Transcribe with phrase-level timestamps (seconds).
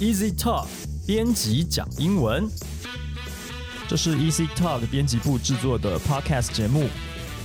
[0.00, 0.66] Easy Talk
[1.06, 2.48] 编辑讲英文，
[3.88, 6.88] 这是 Easy Talk 编辑部制作的 Podcast 节目，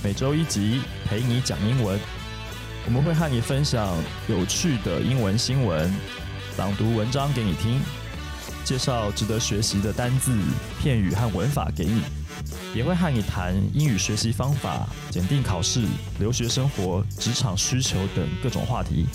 [0.02, 1.98] 每周一集，陪你讲英文。
[2.86, 3.96] 我们会和你分享
[4.28, 5.94] 有趣的英文新闻，
[6.58, 7.80] 朗读文章给你听，
[8.64, 10.36] 介绍值得学习的单字、
[10.80, 12.02] 片语和文法给你，
[12.74, 15.84] 也会和你谈英语学习方法、检定考试、
[16.18, 19.06] 留学生活、职场需求等各种话题。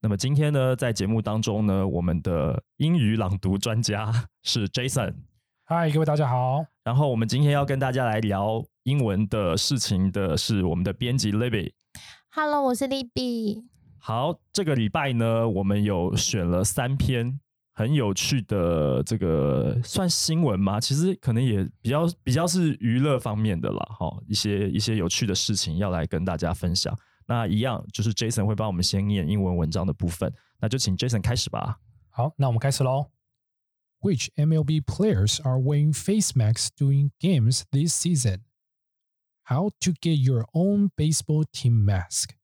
[0.00, 5.12] 那么今天呢，在节目当中呢，我们的英语朗读专家是 Jason。
[5.64, 6.64] 嗨，各位大家好。
[6.84, 11.72] 然后我们今天要跟大家来聊英文的事情的是我们的编辑 Libby。
[12.30, 13.64] Hello，我是 Libby。
[13.98, 17.40] 好，这个礼拜呢，我们有选了三篇
[17.74, 20.78] 很有趣的这个算新闻吗？
[20.78, 26.96] 其实可能也比较比较是娱乐方面的啦，哈，一些一些有趣的事情要来跟大家分享。
[27.27, 31.79] 那一样就是 Jason 会帮我们先念英文文章的部分，那就请 Jason 开始吧。
[32.09, 33.11] 好，那我们开始喽。
[34.01, 38.41] Which MLB players are wearing face masks during games this season?
[39.45, 42.35] How to get your own baseball team mask?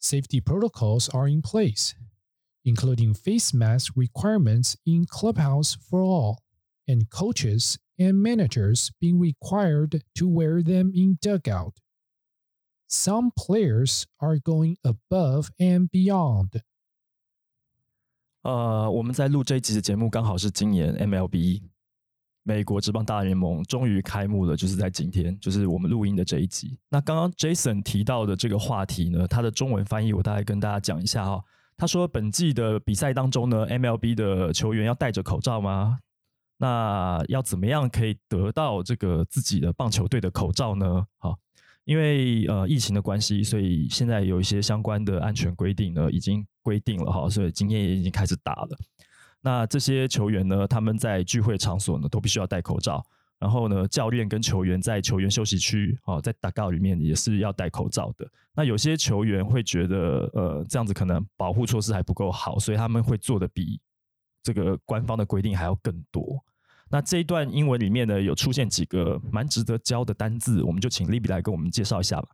[0.00, 1.94] Safety protocols are in place,
[2.64, 6.40] including face mask requirements in clubhouse for all,
[6.86, 11.74] and coaches and managers being required to wear them in dugout.
[12.91, 16.61] Some players are going above and beyond.
[18.41, 21.61] 呃，我们在录这一集的节目，刚好是今年 MLB
[22.41, 26.79] 美国职棒大联盟终于开幕了，就是在今天，就是我们录音的这一集。
[26.89, 31.43] 那刚刚 Jason 提到的这个话题呢，他的中文翻译我大概跟大家讲一下哈、
[31.77, 35.99] 他说，本季的比赛当中呢，MLB 的球员要戴着口罩吗？
[36.57, 41.05] 那要怎么样可以得到这个自己的棒球队的口罩呢？
[41.19, 41.37] 好，
[41.89, 48.77] 因为呃疫情的关系，所以现在有一些相关的安全规定呢，已经规定了哈，所以今天也已经开始打了。
[49.41, 53.03] 那这些球员呢，他们在聚会场所呢，都必须要戴口罩。
[53.39, 58.29] 然后呢，教练跟球员在球员休息区哦，在打告里面也是要戴口罩的。
[58.53, 63.81] 那有些球员会觉得，呃，这样子可能保护措施还不够好，所以他们会做的比
[64.43, 66.37] 这个官方的规定还要更多。
[66.91, 72.29] 那这一段英文里面呢，有出现几个蛮值得教的单字，我们就请 Libby 来跟我们介绍一下吧。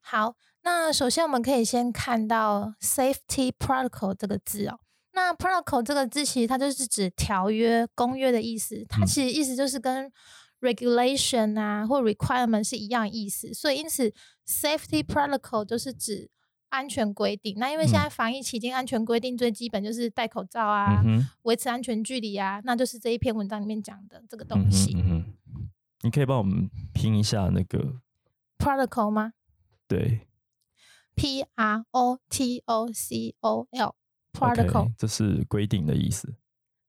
[0.00, 4.78] 好，那首先我们可以先看到 safety protocol 这个字哦。
[5.12, 10.12] 那 protocol 这个字其实它就是指条约、公约的意思，它嗯其实意思就是跟
[10.60, 14.12] regulation 啊或 requirement 是一样意思，所以因此
[14.46, 16.30] safety protocol 就是指
[16.68, 17.56] 安全规定。
[17.58, 21.02] 那因为现在防疫期间，安全规定最基本就是戴口罩啊，
[21.42, 24.94] 维持安全距离啊，那就是这一篇文章里面讲的这个嗯东西。
[24.94, 25.68] 哼，嗯哼，
[26.02, 28.00] 你可以帮我们拼一下那个
[28.58, 29.32] protocol 吗
[29.88, 30.26] 对
[31.14, 33.94] ？P R O T O C O L
[34.32, 34.92] protocol。
[34.98, 36.34] 这是规定的意思，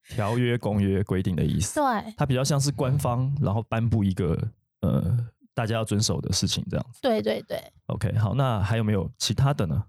[0.10, 1.76] 条约、公约规定的意思。
[1.76, 4.52] 对它比较像是官方，然后颁布一个
[4.82, 7.00] 呃大家要遵守的事情这样子。
[7.02, 7.60] 对对对。
[7.88, 9.86] OK，好，那还有没有其他的呢？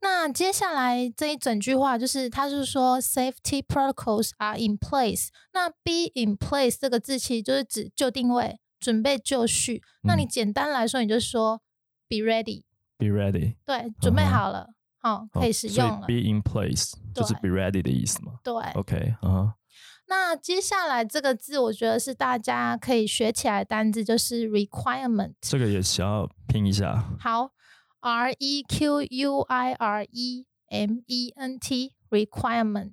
[0.00, 5.28] 那接下来这一整句话就是，他是说 safety protocols are in place。
[5.52, 9.82] 那 be in place 这个字其实就是指就定位、准备就绪。
[10.04, 11.60] 那你嗯简单来说，你就说
[12.08, 14.68] be ready，Be ready，对，准备好了，
[15.00, 16.06] 好、可以使用了。
[16.06, 18.32] be in place 就是 be ready 的意思嘛。
[18.42, 19.52] 对，OK，嗯哼，
[20.06, 25.34] 那接下来这个字，我觉得是大家可以学起来的单字，就是 requirement。
[25.40, 27.04] 这个也想要拼一下。
[27.18, 27.50] 好
[28.00, 32.92] ，R E Q U I R E M E N T requirement。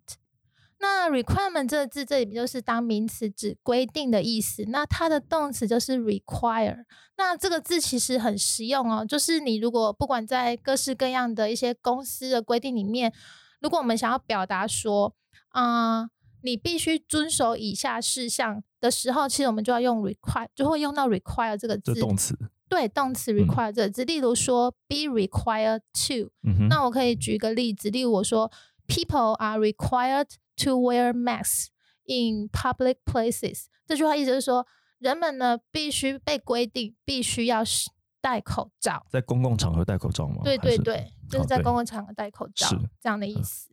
[0.80, 4.64] 那 requirement 这个字，这里就是当名词指规定的意思。
[4.70, 6.86] 那它的动词就是 require。
[7.18, 13.14] 那这个字其实很实用哦，就是你如果不管在各式各样的一些公司的规定里面，
[13.60, 15.14] 如果我们想要表达说，
[15.50, 16.10] 啊、
[16.42, 21.94] 你必须遵守以下事项的时候，其实我们就要用 require，就会用到 require 这个字。
[21.96, 22.38] 动词，
[22.68, 28.52] 对动词 require 这个字，例如说 be required to，、嗯，那我可以举一个例子，例如我说
[28.88, 30.28] people are required
[30.58, 31.68] to wear masks
[32.06, 34.66] in public places，这句话意思是说
[35.00, 37.90] 人们呢必须被规定必须要是
[38.22, 39.06] 戴口罩。
[39.10, 40.42] 在公共场合戴口罩吗？
[40.44, 43.72] 对对对，就是在公共场合戴口罩是这样的意思。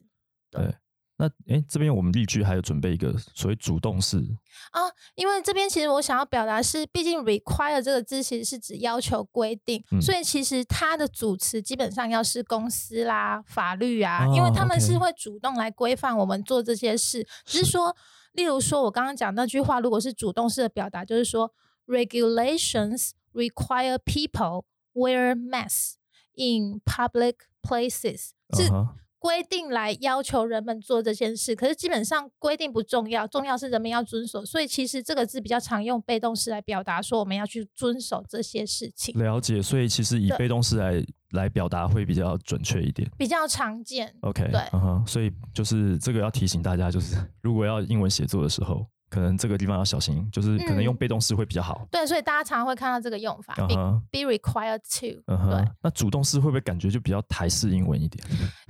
[0.50, 0.74] 对。
[1.18, 4.18] 那诶，这边我们例句还有准备一个所谓主动式，
[4.70, 4.82] 啊，
[5.16, 17.26] 因为这边其实我想要表达是，毕竟 require 这个字其实是指要求规定，嗯所以其实它的主词基本上要是公司啦、法律啊，因为哦他们是会主动来规范我们做这些事。
[17.44, 17.70] 只是是。
[17.72, 17.96] 说，
[18.34, 21.52] 例如说我刚刚讲那句话，如果是主动式的表达，就是说
[21.86, 25.94] regulations require people wear masks
[26.34, 28.70] in public places，是
[29.18, 34.44] 规定来要求人们做这件事，可是基本上规定不重要，重要是人们要遵守。
[34.44, 39.60] 所以其实这个字比较常用被动式来表达说我们要去遵守这些事情，了解。
[39.60, 43.10] 所以其实以被动式来来表达会比较准确一点。
[43.18, 44.14] 比较常见。
[44.20, 51.86] OK，对嗯哼，所以就是这个要提醒大家，就是如果要英文写作的时候，可能这个地方要小心，就是可能用嗯被动式会比较好。
[51.90, 58.24] 对，所以大家常常会看到这个用法、嗯 be，be required to，、嗯哼，那主动式会不会感觉就比较台式英文一点？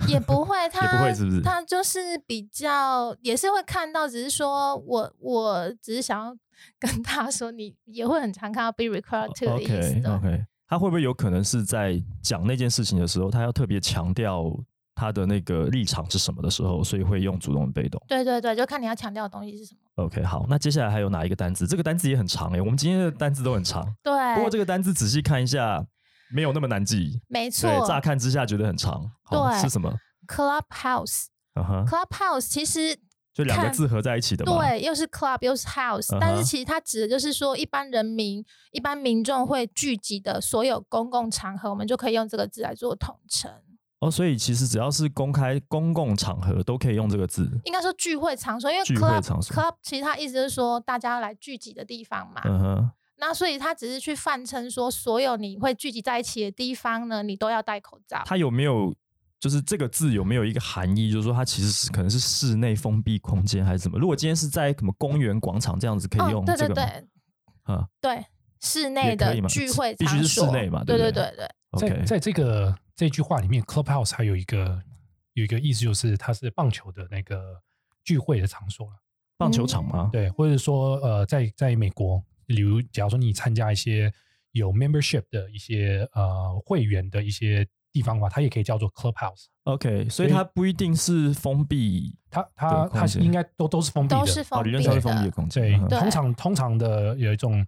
[0.09, 6.37] 也不会，他 也不会是不是他就是比较也是会看到，只是说我我只是想要
[6.79, 10.09] 跟他说，你也会很常看到 be required to 的意思。
[10.09, 14.45] OK，他会不会有可能是在讲那件事情的时候，他要特别强调
[14.99, 20.05] 他的那个立场是什么的时候，所以会用主动被动对对对，就看你要强调的东西是什么。
[20.05, 21.69] ？OK，好，那接下来还有哪一个单字？
[21.69, 25.87] 这个单字也很长诶、我们今天的单字都很长， 对，不过这个单字仔细看一下，
[26.33, 27.21] 没有那么难记。
[27.29, 29.09] 没错对，乍看之下觉得很长。
[29.31, 29.95] 对是什么
[30.27, 31.27] ？，clubhouse。
[31.55, 32.97] 嗯哼，clubhouse 其实
[33.33, 34.59] 就两个字合在一起的嘛。
[34.59, 43.51] 对，又是 club 又是 house，、但是其实它指的就是说，一般人民、一般民众会聚集的所有公共场合，我们就可以用这个字来做统称。
[44.01, 47.51] 哦，所以其实只要是公开公共场合都可以用这个字。
[47.65, 52.41] 应该说聚会场所，因为聚会 club 场所 club 其实它意思是说大家来聚集的地方嘛。
[52.45, 58.23] 嗯哼，那所以它只是去泛称说，所有你会聚集在一起的地方呢，你都要戴口罩。
[58.25, 58.95] 它有没有
[59.41, 61.11] 就是这个字有没有一个含义？
[61.11, 63.99] 就是说它其实是可能是室内封闭空间还是什么？
[63.99, 66.75] 如果今天是在什么公园广场这样子，可以用哦、对这个吗？
[66.75, 66.85] 对
[67.67, 68.25] 对啊对，
[68.61, 71.49] 室也内的聚会场必须是室所内嘛对对不对对对对。
[71.79, 74.83] 在，OK，在这个这句话里面，clubhouse 还有一个
[75.35, 77.63] 有一个意思，就是它是棒球的那个
[78.03, 78.93] 聚会的场所了。
[79.37, 80.11] 棒球场吗？
[80.13, 84.13] 对，或者说呃，在在美国，比如假如说你参加一些
[84.51, 89.45] 有 membership 的一些呃会员的一些地方的话，它也可以叫做 clubhouse。
[89.63, 95.63] OK，所以它不一定是封闭，它它它应该都都是封闭的，都是哦，封闭的，理论上是封闭的空间。
[95.63, 97.65] 对，嗯哼对通常通常的有一种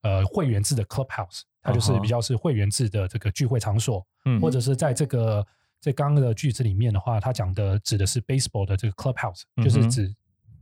[0.00, 5.46] 呃会员制的 clubhouse，它就是比较是会员制的这个聚会场所，嗯或者是在这个
[5.80, 10.14] 在刚刚的句子里面的话，它讲的指的是 baseball 的这个 clubhouse，就是指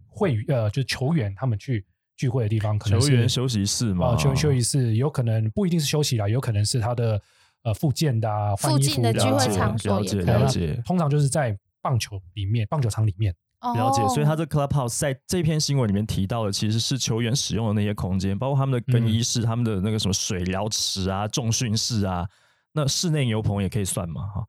[0.06, 1.84] 会呃就是球员他们去
[2.16, 4.60] 聚会的地方，可能球员休息室嘛，啊，球员休息。
[4.60, 7.20] 室有可能不一定是休息啦，有可能是他的
[7.62, 10.80] 呃附件的啊，换衣服附近的聚会场所了解也可以。
[10.84, 13.34] 通常就是在棒球里面，棒球场里面。
[13.60, 14.26] 了解，所以哦。
[14.26, 22.28] 他这 clubhouse 在这篇新闻里面提到的，其实是球员使用的那些空间，包括他们的更衣室、他们的那个什么水疗池啊、重训室啊，
[22.72, 24.44] 那室内牛棚也可以算嘛，哈。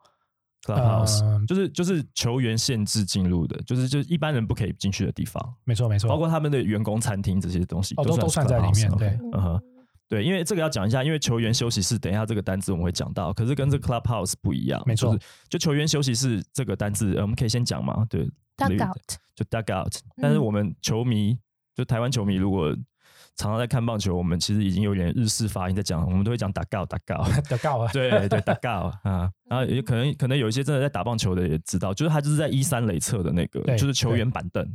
[0.61, 9.17] clubhouse、嗯就是就是球员限制进入的，就是就是一般人不可以进去的地方，没错没错，包括他们的员工餐厅这些东西，哦都算在里面对。
[9.33, 9.61] 嗯哼。
[10.09, 18.27] 对，因为这个要讲一下，因为球员休息室，等一下这个单字我们会讲到，可是跟这个 clubhouse 不一样，没错就是就球员休息室这个单字，呃我们可以先讲嘛，对
[18.57, 18.95] dugout
[19.35, 19.93] 就 duck out。
[20.19, 21.37] 但是嗯我们球迷，
[21.75, 22.75] 就台湾球迷，如果
[23.35, 27.47] 常常在看棒球，我们其实已经有点日式发音在讲，我们都会讲 duck out duck out。
[27.47, 34.67] 的告啊，对对，duck out 啊，然后也可能可能有一些真的在打棒球的也知道，就是他就是在一三垒侧的那个，就是球员板凳。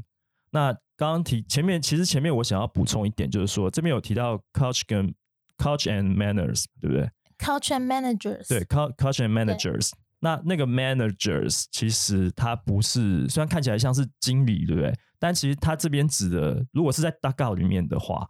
[0.51, 5.13] 那刚刚提前面，其实前面我想要补充一点，就是说这边有提到 coach 跟
[5.57, 9.91] coach and manners，对不对？culture and managers，对，co- coach and managers。
[10.21, 14.95] 那那个 managers 其实它不是，虽然看起来像是经理，对不对？
[15.19, 18.27] 但其实它这边指的，如果是在 dugout 里面的话，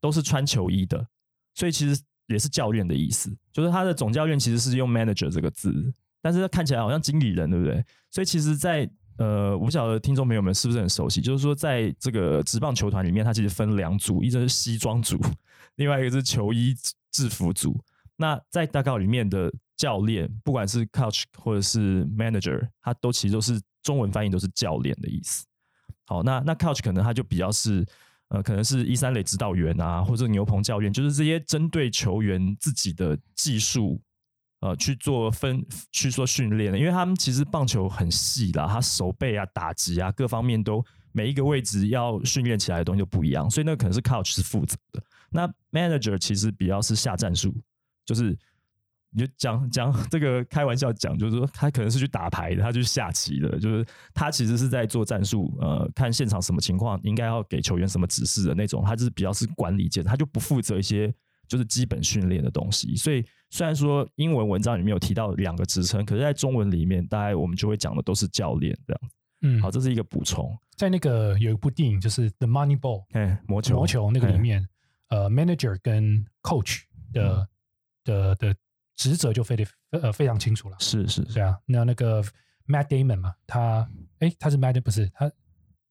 [0.00, 1.06] 都是穿球衣的，
[1.54, 3.36] 所以其实也是教练的意思。
[3.52, 5.92] 就是他的总教练其实是用 manager 这个字，
[6.22, 7.84] 但是看起来好像经理人，对不对？
[8.10, 15.18] 所以其实在，呃，我不晓得听众朋友们是不是很熟悉，就是说在这个职棒球团里面，它其实分两组，一个是西装组，
[15.76, 16.74] 另外一个是球衣
[17.10, 17.78] 制服组。
[18.16, 25.44] 那在大告里面的教练，不管是 coach 或者是 manager，他都其实都是中文翻译都是教练的意思。
[26.06, 27.86] 好，那那 coach 可能他就比较是
[28.28, 34.00] 呃，可能是一三垒指导员啊，或者牛棚教练，就是这些针对球员自己的技术
[34.60, 45.02] 呃去做分去做训练的，因为他们其实棒球很细啦，他手背啊、打击啊各方面都每一个位置要训练起来的东西都不一样，所以那可能是 coach 是负责的。
[45.30, 47.54] 那 manager 其实比较是下战术，
[48.04, 48.36] 就是
[49.12, 61.12] 你就讲讲这个开玩笑讲，就是说他可能是去打牌的，他去下棋的，就是他其实是在做战术，呃，看现场什么情况应该要给球员什么指示的那种，他就是比较是管理阶，他就不负责一些
[61.50, 62.94] 就是基本训练的东西。
[62.94, 69.00] 所以虽然说英文文章里面有提到两个职称，可是在中文里面，大概我们就会讲的都是教练这样。
[69.42, 70.56] 嗯，好，这是一个补充。
[70.76, 74.68] 在那个有一部电影就是《The Money Ball》哎，魔球，魔球那个里哎面，
[75.08, 77.48] 呃，manager 跟 coach 的
[78.04, 78.54] 的的
[78.96, 80.76] 职责就非得呃非常清楚了。
[80.78, 82.22] 是是是，对啊，那那个
[82.66, 83.90] Matt Damon 嘛，他
[84.20, 85.30] 哎他是 Matt 不是他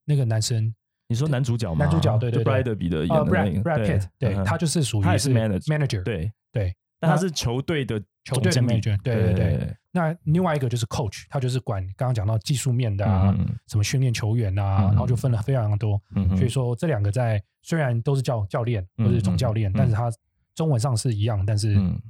[0.04, 0.74] 那个男生
[1.10, 1.84] 你说男主角吗？
[1.84, 6.32] 男主角对对 Brad 彼得演呃的那个 Brad Pitt 对他就是属于是 manager manager 对。
[6.52, 9.76] 对，但他是球队的球队的 manager 对对对。
[9.90, 13.36] 那另外一个就是 coach，他就是管刚刚讲到技术面的啊，
[13.66, 16.00] 什么训练球员啊，嗯然后就分了非常多。
[16.14, 19.74] 嗯所以说这两个在虽然都是教教练嗯或者是总教练，嗯。
[19.76, 20.08] 但是他
[20.54, 22.00] 中文上是一样，但是嗯。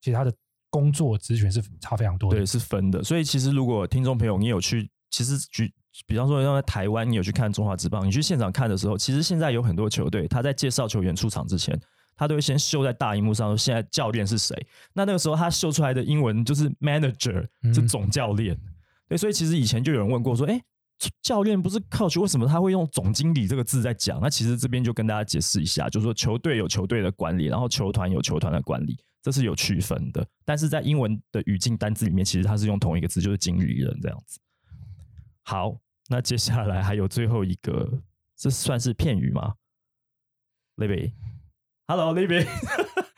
[0.00, 0.32] 其实他的
[0.70, 2.38] 工作职权是差非常多的。
[2.38, 2.46] 对，。
[2.46, 3.04] 是分的。
[3.04, 5.72] 所以其实如果听众朋友你有去，其实举
[6.06, 11.78] 比方说像在台湾，你有去看中华职棒，你去现场看的时候，其实现在有很多球队，他在介绍球员出场之前，
[12.16, 14.54] 他都会先秀在大荧幕上说现在教练是谁。
[14.92, 18.58] 那那个时候他秀出来的英文就是 manager，嗯是总教练。
[19.08, 20.60] 对，所以其实以前就有人问过说，哎。
[21.22, 24.18] 教练不是 coach，为什么他会用总经理这个字在讲？
[24.20, 30.26] 那其实这边就跟大家解释一下，就是说球队有球队的管理，然后球团有球团的管理，这是有区分的。
[30.44, 34.40] 但是在英文的语境单字里面，其实它是用同一个字，就是经理人这样子。
[35.44, 35.78] 好，
[36.08, 38.00] 那接下来还有最后一个，
[38.36, 39.54] 这算是片语吗
[40.76, 42.46] ？Libby，Hello，Libby，Libby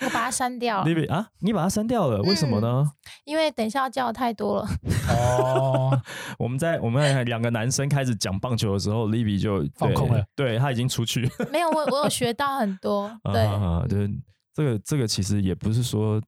[0.01, 2.91] 我把它删掉了， Libby 啊，你把它删掉了，为什么呢？
[3.25, 4.69] 因为等一下要叫的太多了。
[5.09, 6.03] 哦，
[6.39, 11.31] 我们在我们两个男生开始讲棒球的时候，Libby 就放空了，对对他已经出去。
[11.53, 13.17] 没有，我我有学到很多。
[13.33, 14.09] 对，啊，对，
[14.53, 16.21] 这个这个其实也不是说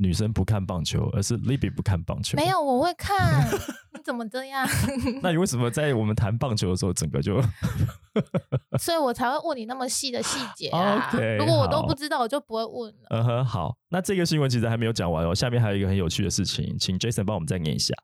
[0.00, 2.36] 女生不看棒球，而是 Libby 不看棒球。
[2.36, 3.46] 没，有，我会看。
[3.92, 4.66] 你怎么这样？
[5.22, 7.40] 那你为什么在我们谈棒球的时候，整个就
[8.80, 11.10] 所以我才会问你那么细的细节啊。
[11.12, 13.06] OK，如果我都不知道，我就不会问了。
[13.10, 13.76] 嗯哼好？
[13.90, 17.94] 那这个新闻其实还没有讲完哦，下面还有一个很有趣的事情，请 Jason 帮我们再念一下。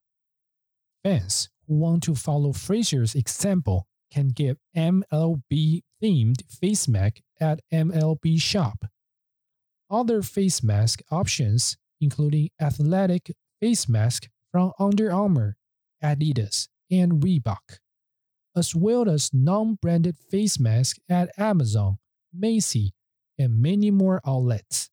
[1.03, 8.39] Fans who want to follow Frazier's example can get MLB themed face mask at MLB
[8.39, 8.87] shop.
[9.89, 15.56] Other face mask options, including athletic face mask from Under Armour,
[16.04, 17.80] Adidas, and Reebok,
[18.56, 21.98] as well as non branded face mask at Amazon,
[22.34, 22.94] Macy,
[23.38, 24.88] and many more outlets.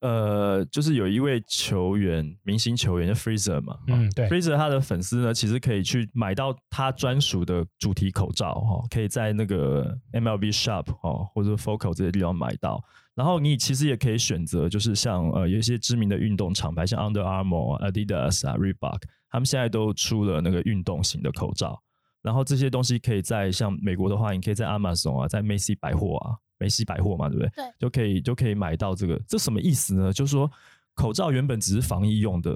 [0.00, 12.82] 呃，就是有一位球员，明星球员叫 Freezer 嘛，嗯对 Freezer 他的粉丝呢，其实可以去买到他专属的主题口罩哈、可以在那个 MLB Shop 哦或者 Focal 这些地方买到。
[13.17, 21.81] 然后你其实也可以选择，就是像呃有一些知名的运动厂牌，像 Under Armour、Adidas 啊、Reebok，他们现在都出了那个运动型的口罩。
[22.21, 27.49] 然后这些东西可以在像美国的话，你可以在 Amazon 啊，在 Macy 百货啊，梅西百货嘛，对不对？
[27.55, 29.19] 对，就可以就可以买到这个。
[29.27, 30.13] 这什么意思呢？
[30.13, 30.51] 就是说
[30.93, 32.55] 口罩原本只是防疫用的，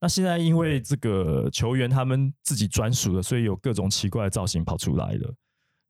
[0.00, 5.34] 那现在因为这个球员他们自己专属的，所以有各种奇怪的造型跑出来了。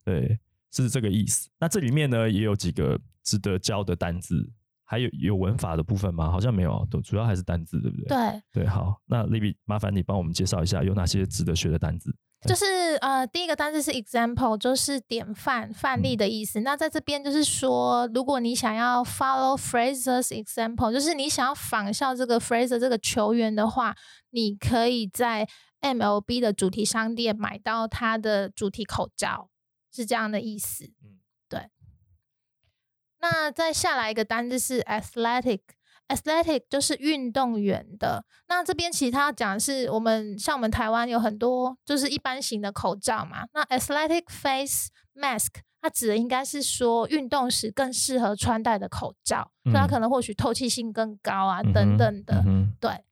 [0.04, 0.38] 对，
[0.70, 1.48] 是这个意思。
[1.58, 4.50] 那这里面呢也有几个值得教的单字，
[4.84, 6.30] 还有有文法的部分吗？
[6.30, 8.06] 好像没有，都主要还是单字，对不对？
[8.08, 12.16] 对，对，好，那 Libby 麻烦你帮我们介绍一下有哪些值得学的单字。
[12.46, 12.64] 就是
[13.00, 16.60] 呃，第一个单字是 example，就是典范、范例的意思。
[16.60, 23.94] 那在这边就是说，如果你想要 follow Fraser's example，就是你想要仿效这个 Fraser 这个球员的话，
[24.30, 25.48] 你可以在
[25.80, 29.50] MLB 的主题商店买到他的主题口罩，
[29.92, 30.84] 是这样的意思。
[31.02, 31.27] 嗯对。
[33.20, 35.60] 那再下来一个单字是 athletic。
[36.08, 38.24] athletic 就是运动员的。
[38.48, 43.46] 那这边其实他要讲的是，我们像我们台湾有很多就是一般型的口罩嘛。
[43.52, 45.48] 那 athletic face mask
[45.82, 52.42] 它指的应该是说运动时更适合穿戴的口罩，所以它嗯可能或许透气性更高啊，嗯等等的。
[52.46, 53.04] 嗯对。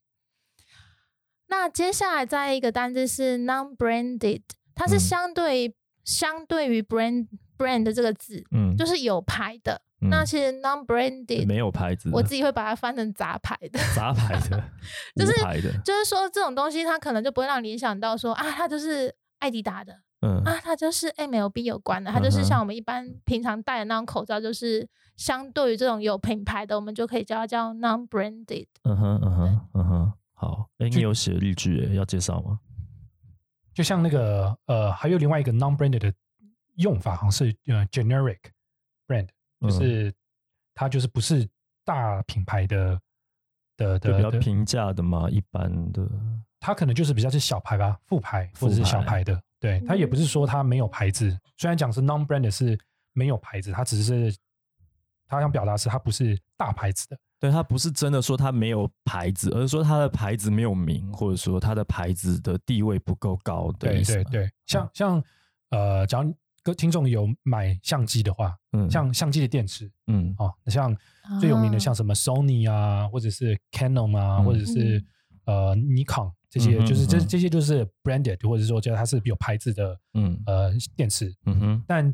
[1.49, 4.43] 那接下来再一个单字是 non-branded，
[4.75, 9.83] 它是嗯相对、相对于 brand brand 这个字，嗯，就是有牌的。
[10.03, 14.63] 嗯那其实 non-branded 没有牌子，我自己会把它翻成杂牌的， 杂牌的，
[15.15, 24.87] 就是无牌的，就是说这种东西它可能就不会让你联想到说啊，它就是艾迪达的嗯啊，它就是 MLB 有关的，它就是像我们一般平常戴的那种口罩，就是
[25.17, 28.67] 相对于这种有品牌的，我们就可以叫它叫 non-branded。
[28.83, 32.61] 嗯哼嗯哼嗯哼，好，哎，你有写例句，要介绍吗？
[33.75, 36.13] 就像那个呃，还有另外一个 non-branded 的
[36.77, 38.39] 用法，好像是呃 generic
[39.07, 39.29] brand，
[39.61, 40.15] 就嗯是
[40.75, 41.49] 它就是不是
[41.85, 43.01] 大品牌的
[43.77, 46.09] 的的比较平价的嘛，一般的，
[46.61, 49.43] 它可能就是比较是小牌吧，副牌或者是小副牌牌的。
[49.59, 52.79] 对，它也不是嗯说它没有牌子，虽然讲是 non-branded 是
[53.13, 54.35] 没有牌子，它只是
[55.27, 57.19] 它想表达是它不是大牌子的。
[57.39, 64.03] 对，它不是真的说它没有牌子，而是说它的牌子没有名，或者说它的牌子的地位不够高的对。
[64.03, 65.23] 对对，像像
[65.71, 66.35] 呃，假如
[66.67, 70.35] 各听众有买相机的话，嗯，像相机的电池嗯。
[70.37, 70.93] 哦，像
[71.41, 75.01] 最有名的啊像什么 Sony 啊，或者是 Canon 啊，嗯或者是
[75.45, 80.43] 呃 Nikon 这些就是这嗯这些就是 branded，或者说叫它是有牌子的嗯。
[80.45, 81.33] 呃电池。
[81.45, 82.13] 嗯哼，但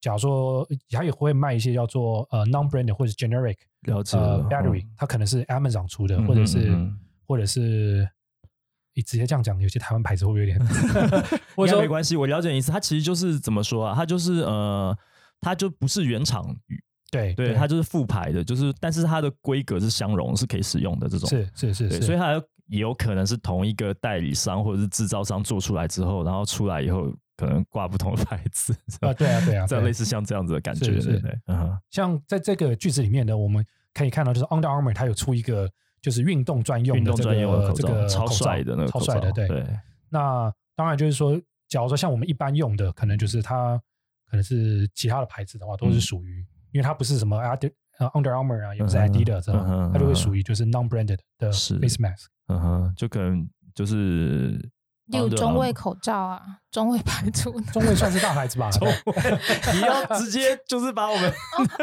[0.00, 3.56] 假如说它也会卖一些叫做呃 non-branded 或者 generic
[3.88, 6.78] 了解呃 battery，它可能是 Amazon 出的，嗯或者是
[7.26, 8.08] 或者是
[8.94, 10.58] 你直接这样讲，有些台湾牌子会不会有点？
[11.54, 12.72] 或应该没关系，我了解你意思。
[12.72, 13.94] 它其实就是怎么说啊？
[13.94, 14.96] 它就是呃，
[15.40, 16.54] 它就不是原厂
[17.10, 21.28] 对对，它就是副牌的，就是但是它的规格是相容，是可以使用的这种。
[21.28, 22.32] 是是是，是，所以它
[22.68, 28.72] 也有可能是同一个代理商或者是制造商做出来之后，然后出来以后可能挂不同的牌子。
[29.00, 31.38] 啊对啊对啊， 这样类似像这样子的感觉，是是对对？
[31.48, 35.68] 嗯，像在这个句子里面呢，我们可以看到，就是 Under Armour 它有出一个
[36.02, 39.46] 就是运动专用的这运动专用的这个超帅的那个超帅的，对。
[39.48, 39.66] 对，
[40.08, 41.38] 那当然就是说，
[41.68, 43.76] 假如说像我们一般用的，可能就是它
[44.30, 52.26] 可能是其他的牌子的话，都是嗯属于，因为它不是什么 Adi 呃 Under Armour 啊，也不是 Adidas 这嗯它就会属于就是 non-branded 的是 face mask。
[52.48, 54.58] 嗯哼，就可能就是
[55.12, 56.42] 有中卫口罩啊，
[56.72, 57.60] 中卫牌出。
[57.72, 58.70] 中卫算是大牌子吧？
[58.72, 58.88] 中
[59.74, 61.34] 你要直接就是把我们哦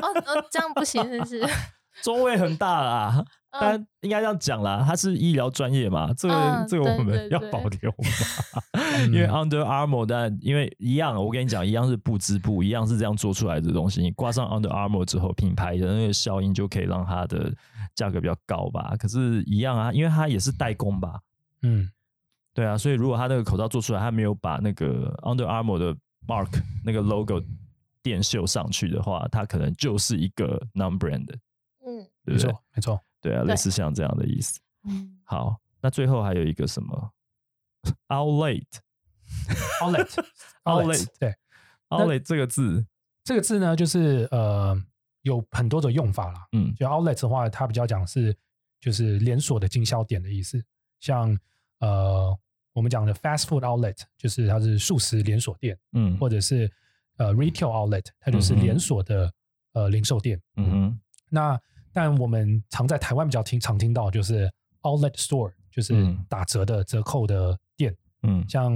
[0.02, 1.48] 哦哦，这样不行，是不是？
[2.04, 3.26] 中卫很大啦，嗯
[3.60, 8.62] 但应该这样讲啦，它是医疗专业嘛，这个、嗯这个我们要保留嘛，
[9.08, 14.02] 因为 Under Armour，但因为一样，我跟你讲，一样是布织布，一样是这样做出来的东西。
[14.02, 17.54] 你挂上 Under Armour 之后，品牌的那个效应就可以让它的
[17.96, 18.96] 价格比较高吧。
[18.98, 21.20] 可是，一样啊，因为它也是代工吧，
[21.62, 21.90] 嗯，
[22.54, 25.96] 对啊，所以如果他那个口罩做出来，他没有把那个 Under Armour 的
[26.28, 26.50] mark
[26.84, 27.42] 那个 logo
[28.04, 31.28] 电绣上去的话，它可能就是一个 non brand，
[31.86, 32.64] 嗯对不对没错？
[32.76, 33.00] 没错。
[33.28, 33.50] 对啊，对。
[33.50, 34.60] 类似像这样的意思。
[34.84, 37.12] 嗯，好，那最后还有一个什么
[38.08, 38.66] ？Outlet
[39.82, 40.26] Outlet
[40.64, 41.36] Outlet 对。
[41.90, 42.86] outlet 这个字，
[43.24, 44.76] 这个字呢，就是呃
[45.22, 46.48] 有很多种用法啦。
[46.52, 46.74] 嗯。
[46.76, 48.36] 就 Outlet 的话，它比较讲是
[48.80, 50.64] 就是连锁的经销点的意思，
[51.00, 51.38] 像
[51.80, 52.38] 呃
[52.74, 56.18] 我们讲的 fast food outlet，就是它是素食连锁店，嗯。
[56.18, 56.72] 或者是
[57.18, 59.34] 呃 retail outlet，它就是连锁的
[59.74, 60.42] 呃零售店。
[60.56, 61.00] 嗯哼。
[61.30, 61.60] 那
[61.98, 64.48] 但我们常在台湾比较听常听到就是
[64.84, 66.24] outlet store，就是嗯。
[66.30, 68.72] 打折的折扣的店，嗯，像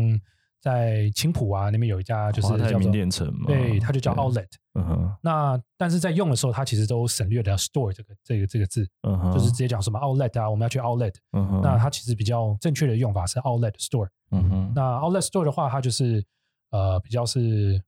[0.60, 4.48] 在青浦啊那边有一家就是叫做店城嘛，对，它就叫 outlet。
[4.74, 5.16] 嗯哼。
[5.22, 11.14] 那但是在用的时候，它其实都省略了 store 这个这个这个字，嗯哼，就是直接讲什么 outlet 啊，我们要去 outlet。
[11.34, 14.10] 嗯哼，那它其实比较正确的用法是 outlet store。
[14.32, 14.74] 嗯哼。
[14.76, 16.26] 那 outlet store 的话，它就是
[16.72, 17.80] 呃比较是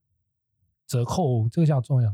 [0.86, 2.08] 折扣，这个叫重要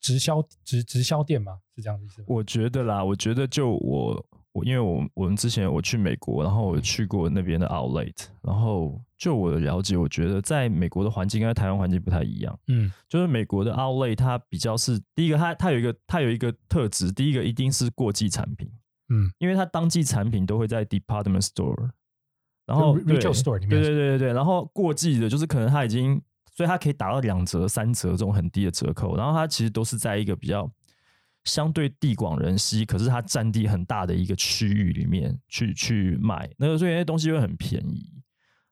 [0.00, 2.26] 直销直直销店吗，是这样的意思吗？
[2.28, 12.58] 我觉得啦，我觉得就我我因为我我们之前我去美国，然后我去过那边的 outlet，然后就我的了解，我觉得在美国的环境跟台湾环境不太一样。
[12.68, 12.90] 嗯。
[13.08, 18.70] 就是美国的 outlet 它比较是第一个，它它有一个它有一个特质，第一个一定是过季产品，
[19.08, 21.90] 嗯，因为它当季产品都会在 department store，
[22.66, 23.70] 然后 retail store 里面。
[23.70, 26.20] 对对对对对，然后过季的就是可能它已经，
[26.56, 30.68] 所以它可以打到两折、三折这种很低的折扣，然后它其实都是在一个比较
[31.44, 38.10] 相对地广人稀，可是它占地很大的一个区域里面去去卖，那个所以那些东西会很便宜。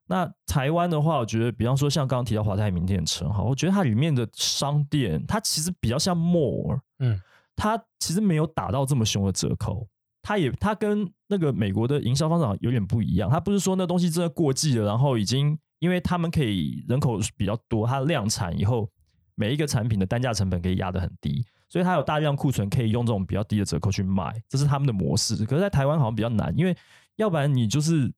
[0.07, 7.21] 那台湾的话，我觉得，比方说像刚刚提到华泰名店城，哈，我觉得它里面的商店，它其实比较像 mall，嗯，
[7.55, 9.87] 它其实没有打到这么凶的折扣，
[10.21, 18.91] 它也它跟那个美国的营销方式有点不一样，它不是说那东西真的过季了，然后已经因为他们可以人口比较多，它量产以后，
[19.35, 25.45] 每一个产品的单价成本可以压得很低，所以它有大量库存可以用这种比较低的折扣去卖，这是他们的模式。
[25.45, 26.75] 可是，在台湾好像比较难，因为
[27.17, 28.11] 要不然你就是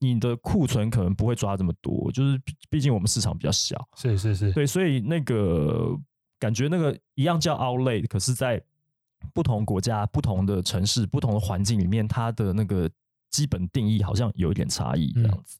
[0.00, 5.98] 你的库存可能不会抓这么多，就是毕毕竟我们市场比较小，是是是，对，所以那个
[6.38, 8.62] 感觉那个一样叫 outlet，可是在
[9.32, 12.90] 不同国家、不同的城市、不同的环境里面，它的那个
[13.30, 15.58] 基本定义好像有一点差异，这样子。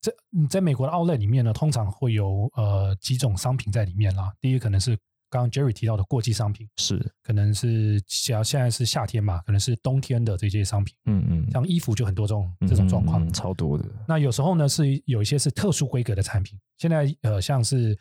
[0.00, 4.32] 这你在美国的 outlet 里面呢，通常会有呃几种商品在里面啦。
[4.40, 4.96] 第一个可能是
[5.28, 13.28] 刚刚 Jerry 提到的过季商品，是，可能是像现在是夏天嘛，可能是冬天的这些商品，嗯嗯，像衣服就很多这种这种状况嗯。
[13.28, 13.84] 嗯超多的。
[14.08, 17.96] 那有时候呢是有一些是特殊规格的产品，现在呃像是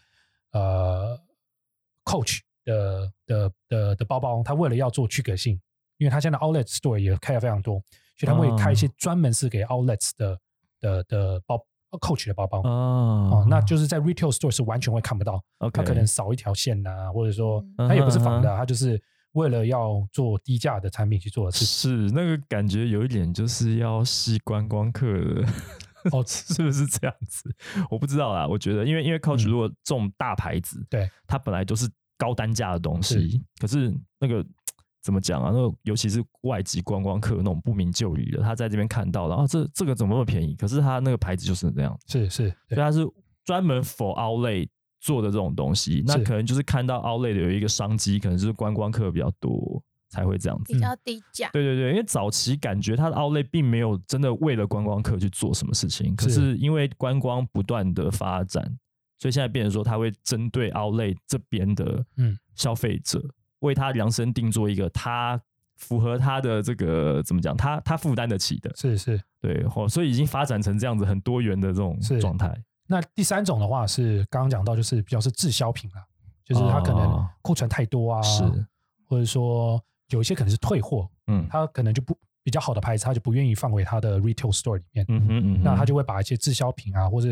[0.53, 1.19] 呃
[2.05, 5.59] Coach 的的的的包包，它为了要做区隔性，
[5.97, 7.79] 因为它现在 Outlet Store 也开的非常多，
[8.17, 10.39] 所以他们会开一些专门是给 Outlets 的
[10.79, 11.63] 的的包
[11.97, 12.61] Coach 的包包。
[12.61, 12.69] 啊
[13.31, 15.41] 哦，那就是在 retail store 是完全会看不到
[15.73, 19.01] 它可能少一条线呐、或者说嗯它也不是仿的啊，它就是
[19.33, 22.07] 为了要做低价的产品去做的事情。
[22.07, 25.45] 是那个感觉有一点就是要吸观光客的。
[26.13, 27.53] 哦 是不是这样子？
[27.91, 28.47] 我不知道啦。
[28.47, 34.43] 我觉得，因为因为 Coach 嗯如果这种大牌子，对它本来都是高单价的东西，可是那个
[35.01, 35.51] 怎么讲啊？
[35.53, 40.55] 那个尤其是外籍观光客那种不明就里的，他在这边看到了，啊，这这个怎么那么便宜？
[40.55, 43.07] 可是他那个牌子就是这样，是是，所以他是
[43.45, 44.67] 专门 for outlet
[44.99, 46.03] 做的这种东西。
[46.05, 50.73] 那可能就是看到 outlet 的有一个商机，可能就是观光客比较多才会这样子。
[50.73, 51.49] 比较低价。
[51.53, 58.63] 对对对，因为早期感觉它的 outlet 并没有真的为了观光客去做什么事情，可是是因为观光不断的发展，
[59.17, 63.23] 所以现在变成说它会针对 outlet 这边的嗯消费者，
[63.59, 65.41] 为他量身定做一个他
[65.75, 69.21] 符合他的这个怎么讲，他他负担得起的，是是。
[69.41, 72.53] 对，哦，所以已经发展成这样子很多元的这种是状态。
[72.87, 76.03] 那第三种的话是刚刚讲到，就是比较是滞销品啊，
[76.43, 78.43] 就是他可能哦库存太多啊，是，
[79.05, 87.29] 或者说有一些可能是退货，嗯他可能就不比较好的牌子，他就不愿意放回他的 retail store 里面，嗯哼嗯哼，那他就会把一些滞销品啊，或者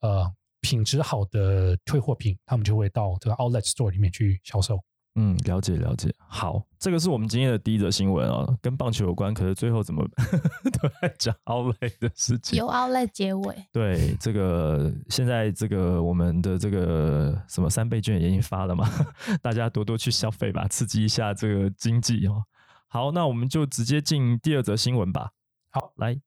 [0.00, 4.78] 呃品质好的退货品，他们就会到这个 outlet store 里面去销售。
[5.14, 6.10] 嗯，了解了解。
[6.26, 9.34] 好，这个是我们今天的第一则新闻啊，跟棒球有关。
[9.34, 10.02] 可是最后怎么
[10.80, 12.58] 都在讲奥莱的事情？
[12.58, 18.88] 由 outlet 结尾，对，这个现在这个我们的这个什么三倍券也已经发了嘛，
[19.42, 22.44] 大家多多去消费吧，刺激一下这个经济哦。
[22.88, 25.32] 好，那我们就直接进第二则新闻吧。
[25.70, 26.20] 好，来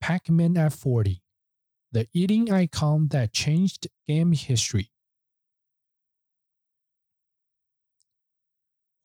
[0.00, 4.88] ，Pac-Man at Forty，the eating icon that changed game history.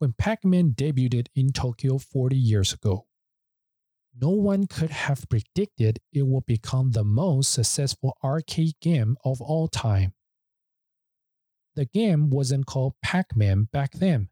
[0.03, 3.05] When Pac-Man debuted in Tokyo 40 years ago,
[4.19, 9.69] no one could have predicted it would become the most successful arcade game of all
[9.69, 10.11] time.
[11.77, 14.27] The game wasn't called Pac-Man back then,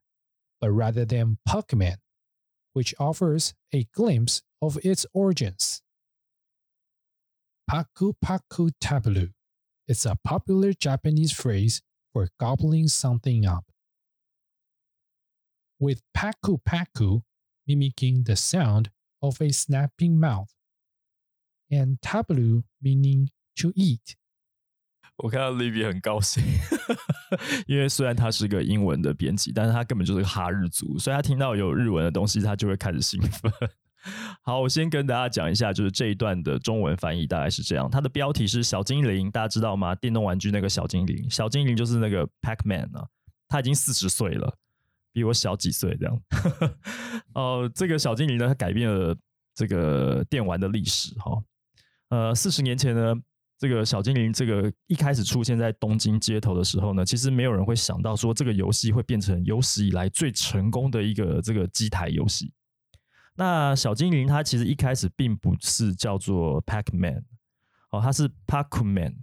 [0.60, 2.00] but rather than Puck-Man,
[2.74, 5.82] which offers a glimpse of its origins.
[7.70, 9.32] Paku Paku Tabulu
[9.88, 11.82] is a popular Japanese phrase
[12.12, 13.72] for gobbling something up.
[15.82, 17.24] With Paku Paku
[17.68, 20.50] mimicking the sound of a snapping mouth,
[21.72, 24.14] and Tabulu meaning to eat.
[25.18, 26.44] 我看到 Livy 很高兴，
[27.66, 33.52] 因为虽然他是个英文的编辑，但是他根本就是个哈日族，所以他听到有日文的东西，他就会开始兴奋。
[34.44, 37.90] 好，我先跟大家讲一下，就是这一段的中文翻译大概是这样。
[37.90, 39.96] 它的标题是“小精灵”，大家知道吗？
[39.96, 43.08] 电动玩具那个小精灵，小精灵就是那个 Pac-Man 啊，
[43.48, 44.58] 他已经四十岁了，
[45.12, 46.22] 比我小几岁这样。
[47.36, 49.16] 哦，这个小精灵呢，它改变了
[49.54, 51.42] 这个电玩的历史哈。
[52.10, 53.14] 呃，四十年前呢，
[53.58, 62.52] 这个小精灵这个一开始出现在东京街头的时候呢，其实没有人会想到说这个游戏会变成有史以来最成功的一个这个机台游戏。
[63.36, 67.24] 那小精灵它其实一开始并不是叫做 Pac-Man
[67.92, 69.16] 哦，它是 Pac-Man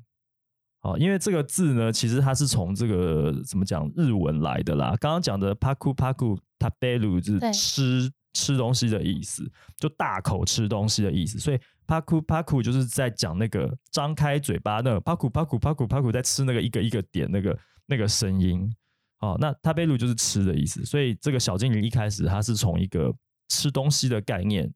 [0.88, 4.94] 哦，因为这个字呢，其实它是从这个怎么讲日文来的啦。
[5.00, 18.72] 刚刚讲的 Paku Paku Tabelu 就是吃吃东西的意思，就大口吃东西的意思，所以 Paku Paku 就是在讲那个张开嘴巴那个 Paku Paku Paku Paku 在吃那个一个一个点那个那个声音。
[19.20, 23.12] 哦，那 Tabelu 就是吃的意思，所以这个小精灵一开始它是从一个
[23.48, 24.72] 吃东西的概念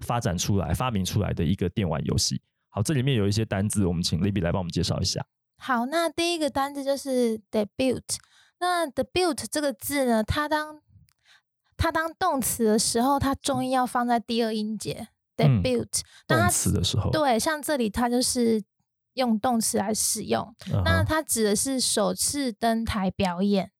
[0.00, 2.42] 发展出来、发明出来的一个电玩游戏。
[2.70, 5.24] 好，这里面有一些单字，我们请 Libby 来帮我们介绍一下。
[5.56, 8.02] 好，那第一个单字就是 debut。
[8.60, 10.80] 那 debut 这个字呢，它当
[11.76, 15.08] 它当动词的时候，它重音要放在第二音节。
[15.36, 18.62] 嗯 debut，、那它动词的时候，对，像这里它就是
[19.14, 20.54] 用动词来使用。
[20.84, 23.72] 那它指的是首次登台表演，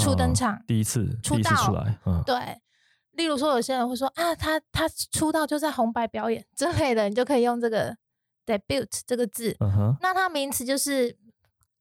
[0.00, 2.60] 初登嗯场第一次，出第一次出道来，嗯，对。
[3.12, 7.96] 例如说，有些人会说啊，他他出道就在红白表演之类的，你就可以用这个
[8.58, 9.56] debut 这个字。
[10.00, 11.16] 那它名词就是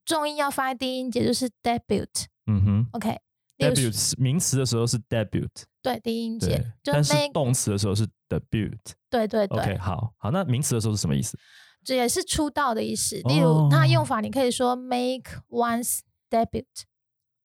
[0.06, 2.26] 重音要发在第一音节，就是 debut。
[2.46, 5.50] 嗯哼 OK，，debut 名词的时候是 debut，
[5.82, 8.78] 对第一音节，就但是动词的时候是 debut。
[9.10, 11.38] 对对对 OK，好好，那名词的时候是什么意思？
[11.84, 13.16] 这也是出道的意思。
[13.26, 16.66] 例如它哦用法，你可以说 make one's debut。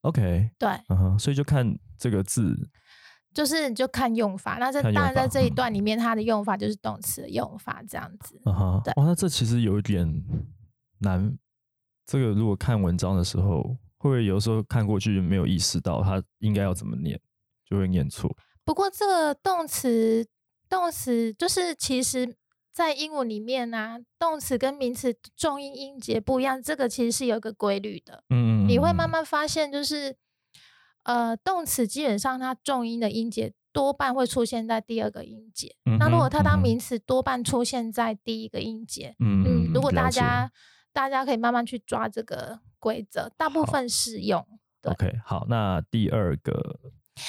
[0.03, 2.69] OK，对，嗯哼，所以就看这个字，
[3.35, 4.59] 就是你就看用法。
[4.59, 8.41] 那这看用当然在这一嗯段里面，它的用法就是动词的用法这样子。
[8.45, 10.25] 啊哈，对哇，那这其实有一点
[11.01, 11.37] 难。
[12.07, 13.63] 这个如果看文章的时候，
[13.97, 17.19] 会不会有时候看过去没有意识到它应该要怎么念，
[17.69, 18.31] 就会念错？
[18.63, 20.27] 不过这个动词，
[20.69, 22.37] 动词就是其实
[22.73, 28.23] 在英文里面呢、动词跟名词重音音节不一样，这个其实是有一个规律的。
[28.29, 30.15] 嗯嗯，你会慢嗯慢发现，就是
[31.05, 35.77] 呃，动词基本上它重音的音节多半会出现在第二个音节。
[35.85, 39.15] 嗯那如果它当名词，多半出现在第一个音节。
[39.19, 40.51] 嗯嗯，如果大家
[40.93, 44.47] 大家可以慢慢去抓这个规则，大部分适用。
[44.85, 46.79] OK 好，那第二个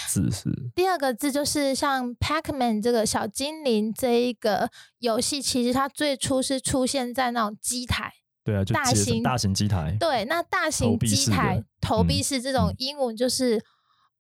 [0.08, 0.50] 字是？
[0.76, 8.14] 第二个字就是像 Pac-Man 这个小精灵这一个游戏，其实它最初是出现在那种机台。
[8.46, 9.98] 对啊，就接着大型大型机台。
[10.00, 13.62] 对，那大型机台投币嗯式这种嗯英文就是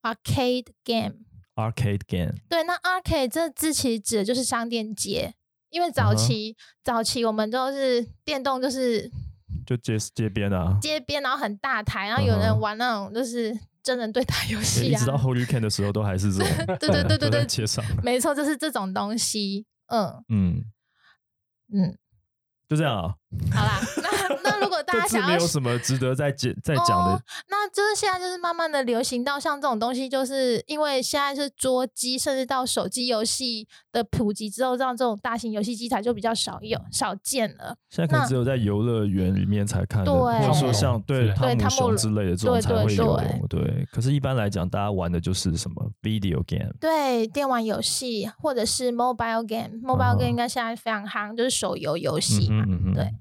[0.01, 1.13] arcade game。
[1.55, 5.33] Arcade game，对，那 arcade 这字其实指的就是商店街，
[5.69, 9.09] 因为嗯早哼期、早期我们都是电动，就是
[9.65, 10.77] 就街街边啊。
[10.81, 16.65] 街边，然后很大台，然后有人玩那种就是真人对打游戏啊一直，到 Holy Can 的时候，都还是这种。
[16.77, 17.81] 对对 对对对街上。
[18.03, 19.65] 没错，就是这种东西。
[19.87, 20.65] 嗯嗯，
[21.71, 21.97] 嗯，
[22.67, 23.15] 就这样啊。
[23.53, 27.23] 好啦，那 那如果大家想要没有什么值得再讲再讲哦的。
[27.49, 37.75] 那就是现在就是慢慢的流行到像这种东西，就是因为现在是桌机，甚至到手机游戏的普及之后，让这种大型游戏机台就比较少有少见了。
[37.89, 43.17] 现在可能只有在游乐园里面才看或者说像对对汤姆熊之类的这种对才会对有
[43.49, 43.61] 对。
[43.61, 46.71] 对，可是一般来讲，大家玩的就是什么 video game。
[46.79, 52.65] 对，电玩游戏或者是 mobile game，mobile 嗯 game 应该现在非常夯，就是手游游戏嘛。
[52.67, 53.13] 嗯哼嗯哼对。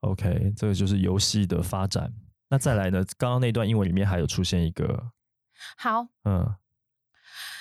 [0.00, 2.12] OK，这个就是游戏的发展。
[2.48, 3.04] 那再来呢？
[3.16, 5.10] 刚刚那段英文里面还有出现一个，
[5.76, 6.54] 好，嗯，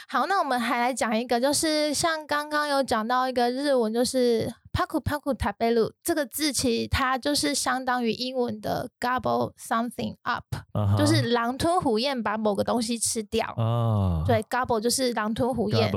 [0.07, 10.45] 好，那我们还来讲一个，就是像刚刚有讲到一个日文，就是 paku paku tabelu 这个字，其实它就是相当于英文的 gobble something up，、
[10.97, 13.45] 就是狼吞虎咽把某个东西吃掉。
[13.57, 15.91] 啊，对，gobble 就是狼吞虎咽。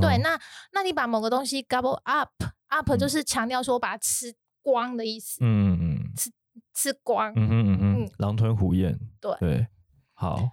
[0.00, 0.40] 对，那
[0.72, 5.87] 那你把某个东西 gobble up，up 嗯就是强调说我把它吃光的意思，嗯嗯
[6.74, 7.32] 吃光。
[7.36, 9.66] 嗯哼嗯哼嗯，狼吞虎咽，对对，
[10.12, 10.50] 好，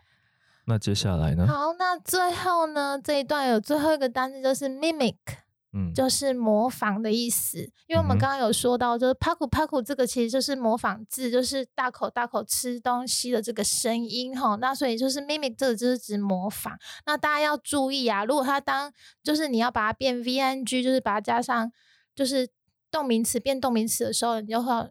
[0.65, 1.45] 那接下来呢？
[1.47, 5.17] 好，那最后呢，这一段有最后一个单词就是 mimic。
[5.77, 14.55] 嗯，就是模仿的意思，因为我们刚刚有说到，就是 paku paku 这个其实就是模仿字，就是大口大口吃东西的这个声音哈。
[14.55, 16.79] 那所以就是 mimic 这个就是指模仿。
[17.05, 18.89] 那大家要注意啊，如果它当
[19.21, 21.69] 就是你要把它变 vng，就是把它加上
[22.15, 22.47] 就是
[22.89, 24.89] 动名词变动名词的时候，你就会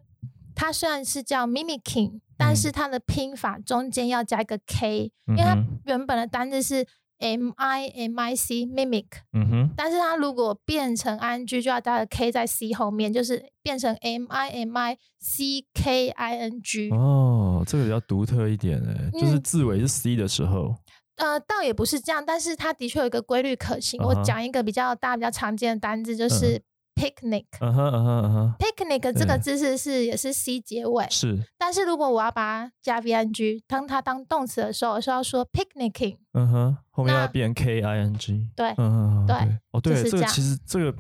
[0.55, 6.87] 它虽然是叫 mimicking，但嗯是它的拼法中间要加一个 k，、因为它原本的单字是
[7.19, 9.07] m i m i c mimic。
[9.33, 16.91] 嗯哼，但是它如果变成 ing，就要加个 k 在 c 后面，就是变成 m i m i c k i n g。
[16.91, 20.75] 哦，这个比较独特一点哎，就是嗯字尾是 c 的时候，
[21.17, 24.03] 呃，倒也不是这样，但是它的确有一个规律可行。
[24.03, 26.61] 我讲一个比较大、比较常见的单字，就是
[26.95, 27.47] picnic。
[27.61, 36.17] 嗯哼嗯哼嗯哼，picnic 这个对字是是也是 c 结尾，是，但是如果我要把它加 vng，当它当动词的时候，我是要说 picnicking。
[36.33, 40.95] 嗯哼，后面要那变 k i n g，对嗯嗯嗯，对对，哦对，这个其实这个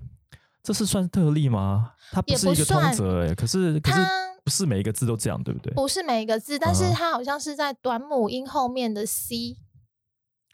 [0.63, 1.93] 这是算特例吗？
[2.13, 4.11] 它不也是一个通算则哎，可是可是它
[4.45, 5.73] 不是每一个字都这样，对不对？
[5.75, 9.57] 不是每一个字，但是它好像是在短母音后面的 c。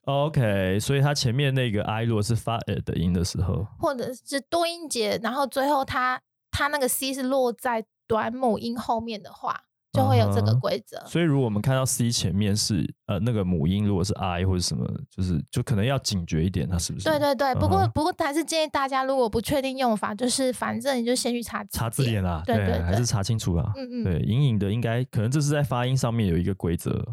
[0.04, 9.60] OK，所以它前面那个 i 如果是发呃的音的时候，或者是多音节，然后最后它它那个 c 是落在短母音后面的话，
[9.92, 11.04] 就会有这个规则。
[11.06, 17.04] 所以如果我们看到 c 前面是呃那个母音，如果是 i 或者什么，就是就可能要警觉一点，它是不是？
[17.04, 23.70] 对对对，不过、不过还是建议大家，如果不确定用法，就是反正你就先去查查字典啦，对对对还是查清楚啦。
[23.76, 27.04] 嗯嗯，对，隐隐的应该可能这是在发音上面有一个规则。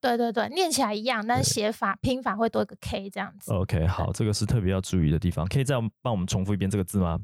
[0.00, 3.52] 对对对，念起来一样，但是写法拼法会多一个 k 这样子。
[3.52, 5.46] OK，好，这个是特别要注意的地方。
[5.46, 7.20] 可以再帮我们重复一遍这个字吗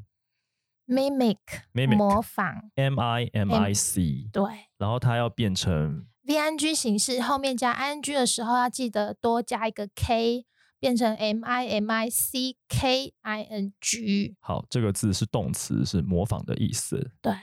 [0.87, 1.37] mimic
[1.73, 4.43] Mimic 模仿，？M I M I C，对。
[4.77, 10.45] 然后它要变成 vng 形式后面加 ing 的时候，要记得多加一个 k，
[10.79, 14.37] 变成 m i m i c k i n g。
[14.39, 17.11] 好，这个字是动词，是模仿的意思。
[17.21, 17.33] 对。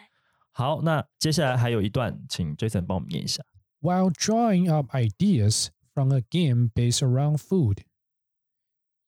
[0.52, 3.42] 好，那接下来还有一段，请 Jason 帮我们念一下。
[3.84, 7.84] While drawing up ideas from a game based around food,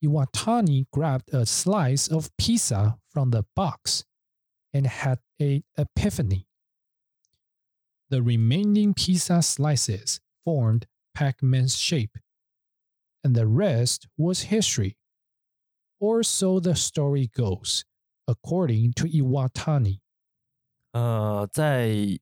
[0.04, 4.04] Iwatani grabbed a slice of pizza from the box
[4.74, 6.46] and had an epiphany.
[8.10, 12.18] The remaining pizza slices formed Pac Man's shape,
[13.24, 14.98] and the rest was history.
[15.98, 17.86] Or so the story goes,
[18.28, 20.00] according to Iwatani.
[20.92, 22.18] Uh, 呃，在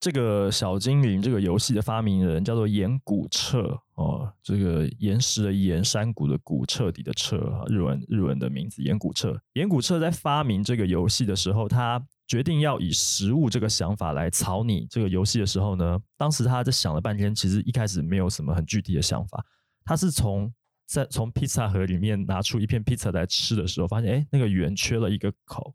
[0.00, 9.38] 这个小精灵这个游戏的发明人叫做岩谷彻哦，这个岩石的岩，山谷的谷，彻底的彻，日文日文的名字岩谷彻。
[9.52, 19.44] 岩谷彻在发明这个游戏的时候，他决定要以食物这个想法来草拟这个游戏的时候呢，当时他在想了半天，其实一开始没有什么很具体的想法，
[19.84, 20.50] 他是从
[20.86, 25.74] 在从披萨盒里面拿出一片披萨来吃的时候，发现哎那个圆缺了一个口。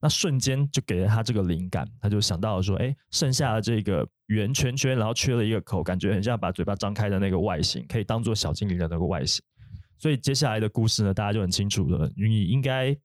[0.00, 9.44] 那瞬间就给了他这个灵感，他就想到了说，哎，剩下的这个圆圈圈，然后缺了一个口，感觉很像把嘴巴张开的那个外形，可以当做小精灵的那个外形。
[9.98, 12.10] 所以接下来的故事呢，大家就很清楚了。
[12.16, 12.96] 你应该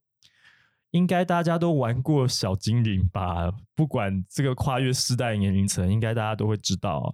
[0.91, 3.51] 应该大家都玩过小精灵吧？
[3.75, 7.13] 不管这个跨越世代年龄层，应该大家都会知道。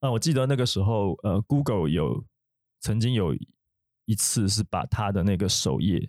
[0.00, 2.24] 那我记得那个时候，呃，Google 有
[2.80, 3.34] 曾经有
[4.04, 6.08] 一次是把它的那个首页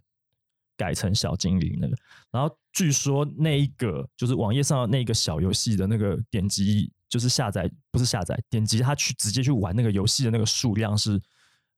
[0.77, 1.95] 改成小精灵那个，
[2.31, 11.21] 然后据说那一个就是网页上那个小游戏的那个点击，就是下载不是下载，点击它去直接去玩那个游戏的那个数量是。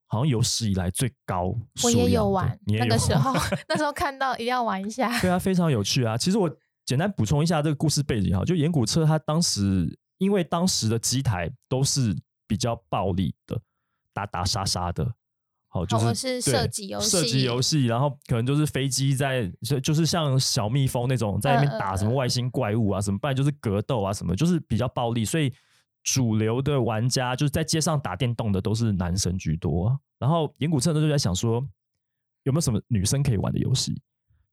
[0.05, 3.33] 好像有史以来最高，我也有玩那个时候，
[3.67, 5.09] 那时候看到一定要玩一下。
[5.19, 6.15] 对啊，非常有趣啊！
[6.15, 13.59] 其实我简单补充一下这个故事背景哈，就岩谷车他当时因为当时的机台都是比较暴力的，
[14.13, 15.15] 打打杀杀的，
[15.73, 25.51] 好就是射击游戏，射击游戏，然后可能就是飞机在就就是像小蜜蜂那种在那边打什么外星怪物啊什么，不然就是格斗啊什么，就是比较暴力，所以。
[26.05, 31.65] 主流的玩家就是在街上打电动的都是男生居多，然后岩谷彻呢就在想说，
[32.43, 33.97] 有没有什么女生可以玩的游戏，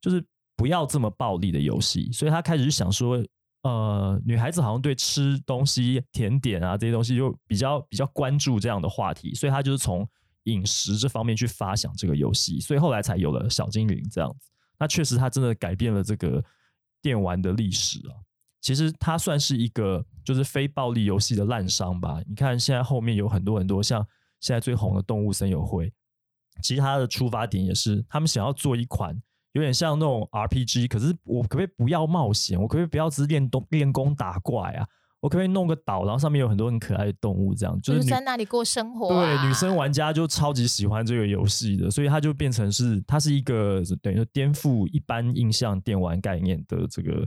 [0.00, 3.20] 就是不要这么暴力的游戏，所以他开始就想说，
[3.64, 10.08] 呃，女孩子好像对吃东西、甜点啊这些东西就比较比较关注这样的话题，所以他就是从
[10.44, 14.48] 饮食这方面去发想这个游戏，所以后来才有了小精灵这样子。
[14.78, 16.42] 那确实，他真的改变了这个
[17.02, 18.14] 电玩的历史啊。
[18.62, 22.20] 其实它算是一个就是非暴力游戏的滥觞吧。
[22.28, 24.06] 你看现在后面有很多很多像
[24.38, 25.90] 现在最红的动物森友会，
[26.62, 29.18] 其实它的出发点也是他们想要做一款
[29.52, 32.60] 有点像那种 RPG，可是我可不可以不要冒险？
[32.60, 34.86] 我可不可以不要只是练动练功打怪啊？
[35.20, 39.08] 我可不可以弄个岛，然后上面有很多很可爱的动物，这样就是在那里过生活。
[39.08, 47.24] 对，女生玩家就超级喜欢这个游戏的，所以它就变成是它是一个等于说颠覆一般印象电玩概念的这个。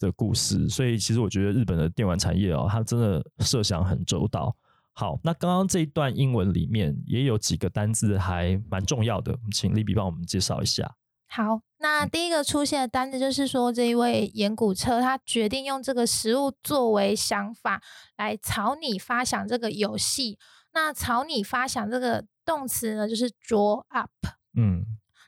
[0.00, 4.54] 的故事，所以其实我觉得日本的电玩产业哦，它真的设想很周到。
[4.92, 10.88] 好，那刚刚这一段英文里面也有几个单字还蛮重要的，请丽比帮我们介绍一下。
[11.26, 17.80] 好，那第一个出现的单子就是说，这一位岩谷车他决定用这个食物作为想法
[18.16, 20.38] 来草拟发想这个游戏。
[20.72, 24.10] 那草拟发想这个动词呢，就是 draw up。
[24.56, 24.84] 嗯。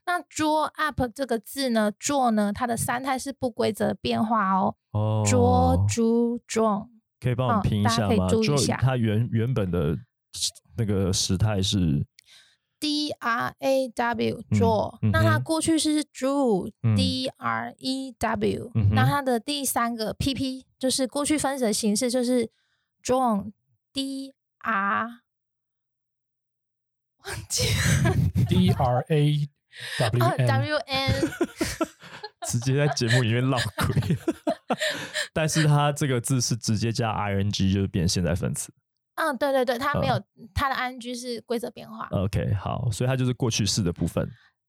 [0.07, 4.75] 那 draw up 这个字呢，draw 呢，它的三态是不规则变化哦。
[4.91, 6.89] 哦，draw、draw、draw，
[7.21, 9.97] 可以帮我拼一下吗注意一下它原原本的
[10.77, 12.05] 那个时态是
[12.81, 22.51] d r a w draw，那它过去式是 drew d r e w，那它的第三个 p p 就是过去分词的形式就是
[23.05, 23.53] drawn
[23.93, 25.21] d r，
[27.25, 27.65] 忘记
[28.49, 29.49] d r a。
[30.49, 31.15] W N，
[32.49, 34.19] 直接在节目里面闹鬼，
[35.33, 38.73] 但是它这个字是直接加 I N G 就是变现在分词。
[39.21, 40.21] 嗯，对对对，它没有
[40.55, 42.09] 它的 I N G 是规则变化。
[42.11, 44.29] OK，好，所以它就是过去式的部分。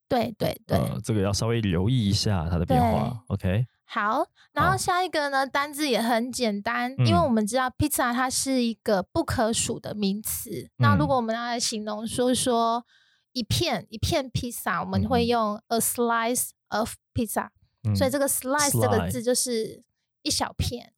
[0.10, 3.24] 对对对，这个要稍微留意一下它的变化。
[3.28, 10.70] OK，好，然后下一个呢，单字也很简单，因为我们知道 pizza 它是一个不可数的名词。
[10.78, 12.86] 那如果我们要来形容说说。
[13.34, 17.48] 一片一片披萨，我们会用 a slice of pizza，
[17.96, 19.82] 所以这个 slice 这个字就是
[20.22, 20.92] 一小片，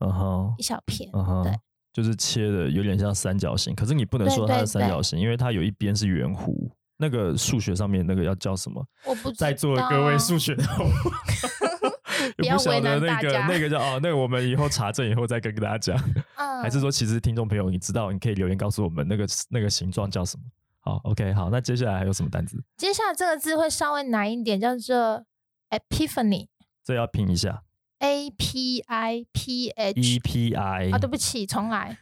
[0.58, 1.12] 一小片，
[1.44, 1.56] 对，
[1.94, 6.70] 就是切的有点像三角形，可是你不能说它是三角形，因为它有一边是圆弧。
[6.98, 8.86] 那个数学上面那个要叫什么？
[9.06, 10.64] 我不在座的各位数学的，
[12.38, 15.98] 不要晓得那个那个叫哦，那个我们以后查证以后再跟大家讲。
[16.62, 20.44] 还是说其实听众朋友你知道，你可以留言告诉我们那个那个形状叫什么？
[20.80, 22.64] 好，OK，好，那接下来还有什么单词？
[22.78, 25.26] 接下来这个字会稍微难一点，叫做
[25.72, 26.48] epiphany。
[26.86, 27.64] 这要拼一下
[28.04, 30.92] ，A P I P H E P I。
[30.92, 31.98] 啊，对不起，重来。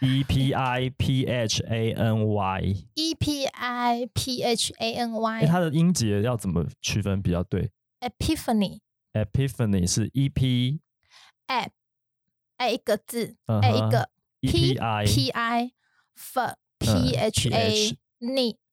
[0.00, 2.62] E P I P H A N Y。
[2.94, 5.46] E P I P H A N Y。
[5.46, 8.80] 它的音节要怎么区分比较对？Epiphany。
[9.12, 10.80] Epiphany 是 E P。
[11.48, 11.70] A，
[12.56, 14.08] 哎，一个字，A 一个
[14.40, 15.72] P I P I
[16.16, 16.40] F。
[16.80, 17.98] P H A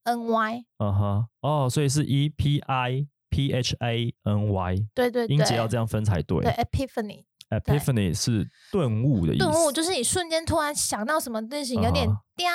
[0.03, 6.41] N Y，嗯哼，哦，所以是 E P I P H A N Y，对对对，音节要这样分才对。
[6.41, 9.45] 对，Epiphany，Epiphany 是顿悟的意思。
[9.45, 12.47] 顿悟就是你瞬间突然想到什么东西，有点叮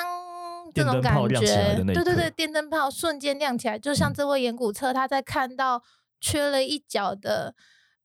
[0.73, 1.75] 这种感觉。
[1.85, 5.83] 对对对，电灯泡瞬间亮起来，就像这位岩谷车，他在看到
[6.19, 7.53] 缺了一角的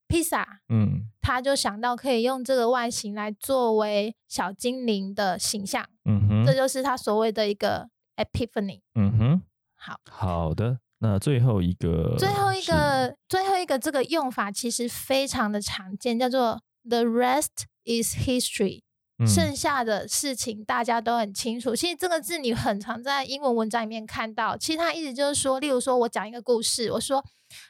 [0.09, 5.85] 披萨，嗯，他就想到可以用这个外形来作为小精灵的形象。
[6.05, 8.81] 嗯哼，这就是他所谓的一个 epiphany。
[8.95, 9.43] 嗯哼，
[9.75, 18.81] 好好的，那最后一个，最后一个，最后一个这个用法其实非常的常见，叫做 the rest is history。
[19.19, 21.75] 嗯剩下的事情大家都很清楚。
[21.75, 24.59] 其实这个字你很常在英文文章里面看到。
[24.59, 27.25] 其实它意思就是说，例如说我讲一个故事，我说，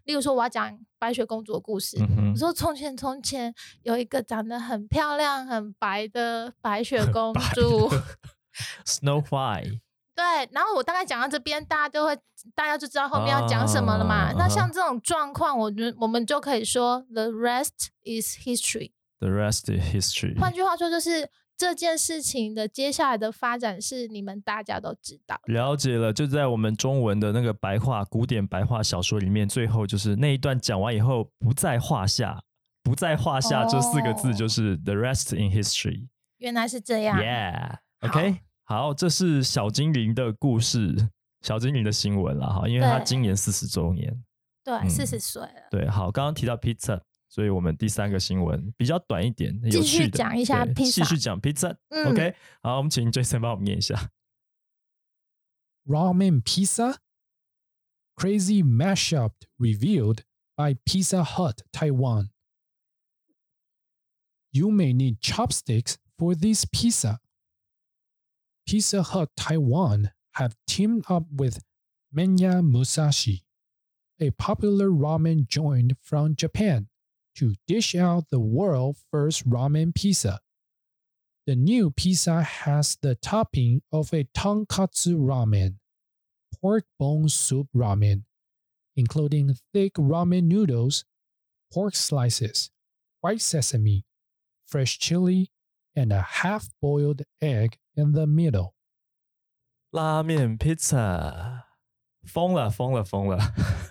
[0.07, 1.97] 例如说我要讲白雪公主的故事。
[2.01, 3.55] 嗯我说从前从前
[3.85, 7.93] 有一个长得很漂亮、很白的白雪公主，
[8.85, 9.79] Snow White，
[10.17, 12.17] 对，然后我大概讲到这边，大家都会，
[12.55, 14.31] 大家就知道后面要讲什么了嘛。
[14.31, 18.93] 啊那像这种状况，我觉得我们就可以说 the rest is history。
[19.21, 20.39] The rest is history。
[20.41, 25.39] 换句话说，就是这件事情的接下来的发展是你们大家都知道。
[25.45, 32.43] 了解了，就在我们中文的那个白话古典白话小说里面，最后就是那一段讲完以后，不在话下，
[32.83, 36.09] 不在话下这四个字哦就是 the rest in history。
[36.39, 37.19] 原来是这样。
[37.19, 41.09] Yeah，OK，、好，这是小精灵的故事，
[41.43, 44.25] 小精灵的新闻了哈，因为他今年四十周年。
[44.65, 45.69] 对，嗯四十岁了。
[45.71, 51.77] 对，好，刚刚提到 pizza，所以我们第三个新闻比较短一点，有继续趣的讲一下 pizza 继续讲 pizza。
[51.91, 54.11] 嗯 OK，好，我们请 Jason 帮我们念一下。
[55.87, 56.97] Ramen pizza?
[58.17, 60.25] Crazy mashup revealed
[60.57, 62.31] by Pizza Hut Taiwan.
[64.51, 67.21] You may need chopsticks for this pizza.
[68.67, 71.63] Pizza Hut Taiwan have teamed up with
[72.13, 73.45] Menya Musashi,
[74.19, 76.89] a popular ramen joint from Japan,
[77.37, 80.41] to dish out the world first ramen pizza.
[81.47, 85.77] The new pizza has the topping of a tonkatsu ramen,
[86.61, 88.25] pork bone soup ramen,
[88.97, 91.05] including thick ramen noodles,
[91.73, 92.71] pork slices,
[93.21, 94.05] white sesame,
[94.67, 95.53] fresh chili,
[95.95, 98.73] and a half boiled egg in the middle.
[99.91, 101.63] 拉面 pizza
[102.25, 103.39] 疯了疯了疯了！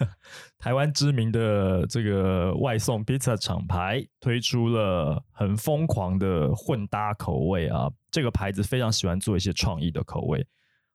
[0.59, 7.89] 台湾知名的这个外送 pizza 厂牌推出了很疯狂的混搭口味啊！
[8.11, 10.45] 这个牌子非常喜欢做一些创意的口味。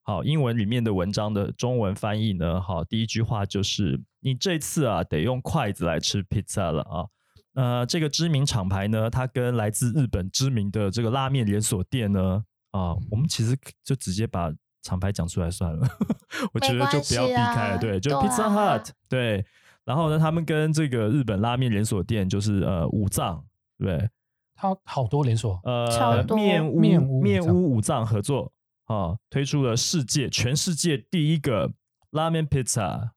[0.03, 7.07] 好，英文里面的文章的中文翻译呢，好，第一句话就是你这次啊得用筷子来吃 pizza 了啊。
[7.55, 14.53] 呃，这个知名厂牌呢，它跟来自日本知名的这个拉面连锁店呢，啊，我们其实就直接把
[14.83, 15.89] 厂牌讲出来算了，
[16.53, 19.45] 我觉得就不要避开了，对，就 Pizza 啊 Hut，对。
[19.85, 23.45] 然后呢，他们跟这个日本拉面连锁店就是呃五藏，
[23.79, 24.11] 对不对？
[24.55, 28.53] 它好多连锁，超呃，多面屋面屋面五藏屋五藏合作
[28.85, 31.73] 啊，推出了世界全世界第一个
[32.11, 33.11] 拉面 pizza，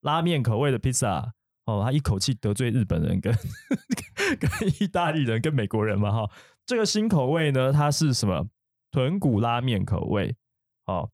[0.00, 1.32] 拉面口味的 pizza。
[1.66, 3.34] 哦，他一口气得罪日本人跟
[4.38, 4.50] 跟
[4.80, 6.30] 意大利人跟美国人嘛哈。
[6.66, 8.46] 这个新口味呢，它是什么？
[8.94, 10.32] 豚骨拉面口味。
[10.84, 11.10] 哦，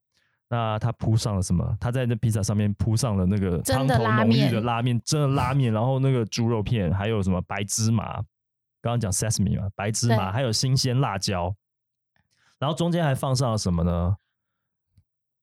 [0.51, 1.74] 那他铺上了什么？
[1.81, 8.16] 他在那披萨上面铺上了那个汤头浓郁的拉面，真的拉面， 然后那个猪肉片，还有什么白芝麻，
[8.83, 11.55] 刚刚讲 sesame 嘛，白芝麻，还有新鲜辣椒，
[12.59, 14.16] 然后中间还放上了什么呢？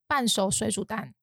[0.06, 1.16] 半熟水煮蛋，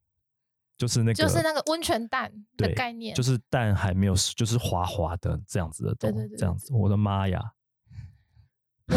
[0.76, 3.14] 就是那个，就是那个温泉蛋的概念。
[3.14, 7.52] 就是蛋还没有，就是滑滑的这样子的东，对对对这样子，我的妈呀，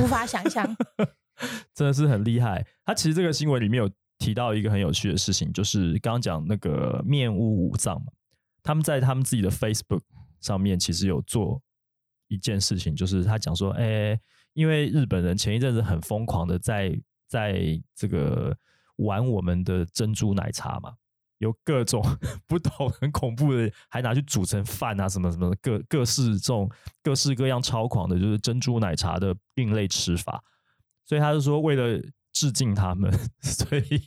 [0.01, 0.75] 无法想象。
[1.73, 2.65] 真的是很厉害。
[2.85, 8.07] 他其实这个新闻里面有提到一个很有趣的事情，就是刚刚讲那个面屋五藏嘛，
[8.63, 10.01] 他们在他们自己的 Facebook
[10.41, 11.61] 上面其实有做
[12.27, 14.19] 一件事情，就是他讲说，哎、
[14.53, 18.57] 因为日本人前一阵子很疯狂的在在这个
[18.97, 20.93] 玩我们的珍珠奶茶嘛。
[21.39, 22.03] 有各种
[22.47, 26.67] 不同很恐怖的，还拿去煮成饭啊，什么什么各各式这种
[27.03, 30.43] 各式各样超狂的，就是珍珠奶茶的另类吃法。
[31.07, 31.99] 所以他就说，为了
[32.33, 34.01] 致敬他们， 所以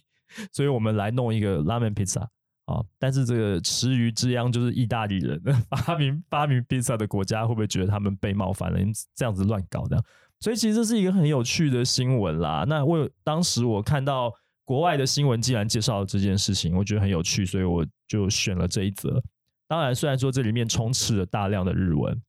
[0.53, 2.21] 所以我们来弄一个拉面披萨
[2.67, 2.85] 啊。
[2.99, 5.43] 但是这个池鱼之殃就是意大利人
[5.85, 8.79] 发明发明披萨的国家，会不会觉得他们被冒犯了？
[8.79, 10.05] 你这样子乱搞这样，
[10.39, 12.65] 所以其实这是一个很有趣的新闻啦。
[12.69, 14.33] 那我当时我看到
[14.65, 19.21] 国外的新闻既然介绍了这件事情，我觉得很有趣，所以我就选了这一则。
[19.67, 22.21] 当然，虽然说这里面充斥了大量的日文，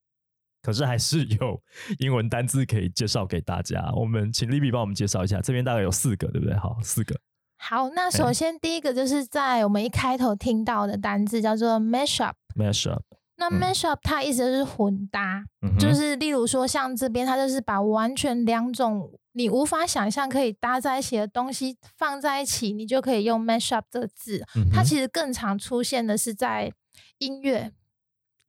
[0.62, 1.62] 可是还是有
[2.00, 3.92] 英文单字可以介绍给大家。
[3.96, 6.56] 我们请 Libby 帮我们介绍一下，这边大概有四个，对不对？
[6.56, 7.20] 好，四个。
[7.58, 12.34] 好，那哎首先第一个就是在我们一开头听到的单字叫做 mashup。
[12.56, 13.04] mash up，
[13.38, 24.44] 那嗯 mashup 它意思就是混搭，嗯就是例如说像这边，它就是把完全两种你无法想象可以搭在一起的东西放在一起，你就可以用 mashup 这个字。
[24.56, 26.74] 嗯它其实更常出现的是在
[27.20, 27.72] 音乐，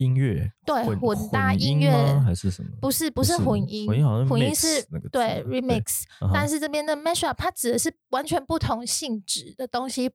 [0.03, 2.70] 音乐对混混搭音音乐吗还是什么？
[2.80, 10.11] 不是不不是是混音，混音好像混音是那个对对 remix，但是这边的 mashup 它指的是完全不同性质的东西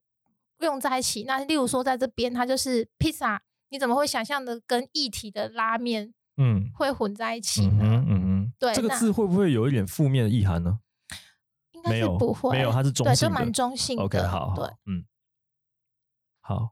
[0.59, 1.23] 用在一起。
[1.23, 7.83] 那例如说在这边，它就是披萨，你怎么会想象的跟一体的拉面嗯会混在一起嗯呢？
[7.83, 10.79] 哼嗯对，这个字会不会有一点负面的意涵呢？
[11.73, 13.27] 应该是没有不会，没有，它是中对，性。
[13.27, 14.03] 就蛮中性的。
[14.03, 15.05] OK，好，对，，嗯，
[16.41, 16.71] 好，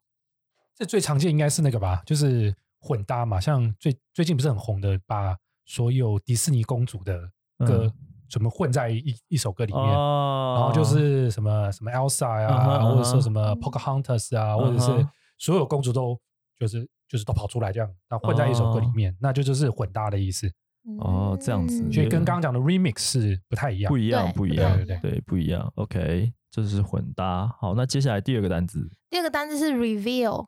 [0.74, 2.56] 这最常见应该是那个吧，就是
[2.86, 7.18] 混搭嘛，像最最近不是很红的，把所有迪士尼公主的
[7.66, 7.94] 歌嗯
[8.30, 15.08] 什么混在一一首歌里面，哦然后就是什么什么 Elsa 呀、嗯哼嗯哼或者说什么 Pocahontas 啊，或者是
[15.38, 16.20] 所有公主都
[16.60, 20.52] 就是就是都跑出来这样，然后混在一首歌里面，那就就是混搭的意思，
[21.00, 23.98] 哦这样子嗯所以跟刚刚讲的 remix 是不太一样不。
[23.98, 25.72] 一样，不一样，不太一样对，不一样。
[25.76, 27.48] OK，这是混搭。
[27.60, 30.48] 好，那接下来第二个单词，第二个单词是 reveal。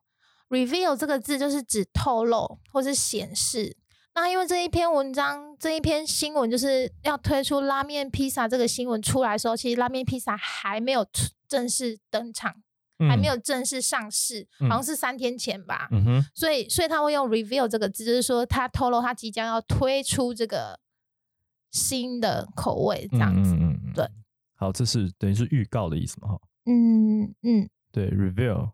[0.50, 3.78] Reveal 这个字就是指透露或是显示。
[4.16, 12.56] 那因为这一篇文章，这一篇新闻就是要推出拉面披萨这个新闻出来的时候，其实拉面披萨还没有出正式登场，
[13.08, 15.88] 还没有正式上市，嗯好像是三天前吧。
[15.91, 20.80] 嗯哼，所以，所以他会用 reveal 这个字，就是说他透露他即将要推出这个
[21.70, 23.52] 新的口味，这样子。
[23.54, 24.10] 嗯嗯嗯，对。
[24.56, 26.30] 好，这是等于是预告的意思嘛？
[26.30, 28.72] 哈，嗯嗯，对，reveal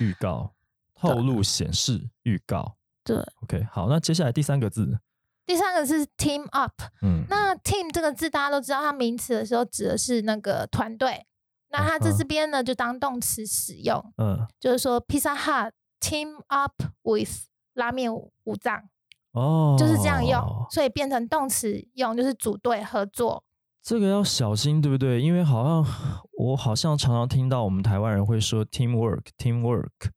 [0.00, 0.54] 预告，
[1.00, 2.76] 透露、显示、预告。
[3.04, 3.16] 对。
[3.42, 4.98] OK，好，那接下来第三个字，
[5.46, 6.72] 第三个是 team up，
[7.02, 11.26] 嗯，那 team 这个字大家都知道，它名词的时候指的是那个团队。
[11.70, 16.72] 那它在这边呢，就当动词使用，嗯，就是说 Pizza Hut team up
[17.02, 17.30] with
[17.74, 18.88] 拉面五藏，
[19.32, 23.44] 哦，就是这样用，所以变成动词用，就是组队合作。
[23.82, 25.20] 这个要小心，对不对？
[25.20, 25.84] 因为好像
[26.38, 30.12] 我好像常常听到我们台湾人会说 teamwork，teamwork，哦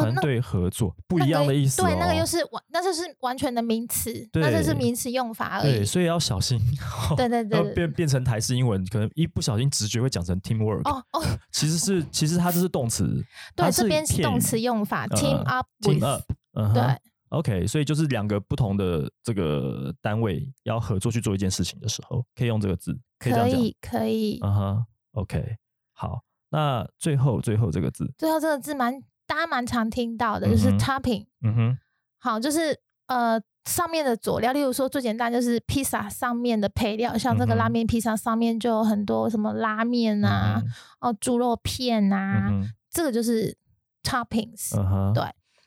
[0.00, 1.86] 团那队合作，不一那个样的意思、哦。
[1.86, 6.58] 对，那个又是完，那就是完全的名词，那这是名词用法而已对，所以要小心。
[7.16, 13.24] 对对对变变成台式英文，可能一不小心直觉会讲成 teamwork，、哦 哦，其实是其实它这是动词，
[13.56, 16.22] 它对，这边是动词用法呃，team up with，team up，
[16.54, 16.98] 嗯哼对
[17.30, 23.58] OK，所以就是两个不同的这个单位要合作去做一件事情的时候，可以用这个字，可以这样讲。
[23.58, 24.38] 可以可以。
[24.42, 25.56] 嗯哼，OK，
[25.94, 26.20] 好，
[26.50, 31.24] 那最后最后这个字，最后这个字蛮大家蛮常听到的，就是 topping。
[31.40, 31.78] 嗯哼，
[32.18, 40.70] 好，就是呃上面的佐料，例如说最简单就是披萨上面的配料，像这个拉面披萨上面就有很多什么拉面啊，嗯
[41.00, 42.50] 哦猪肉片啊，
[42.90, 43.56] 这个就是
[44.02, 44.74] toppings。
[45.14, 45.24] 对。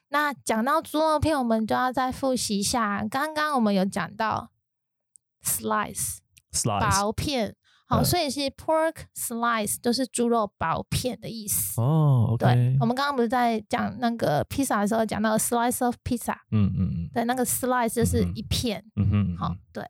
[0.10, 4.52] 那讲到猪肉片，我们就要再复习一下，刚刚我们有讲到
[5.44, 7.56] slice，slice，薄片，
[7.88, 11.80] 好，嗯所以是 pork slice 就是猪肉薄片的意思。
[11.80, 12.36] 哦。
[12.40, 17.10] 对，OK，，我们刚刚不是在讲那个披萨的时候讲到 slice of pizza，嗯嗯嗯。
[17.14, 19.38] 对，那个 slice 就是一片，嗯哼，嗯。
[19.38, 19.84] 好哼，对，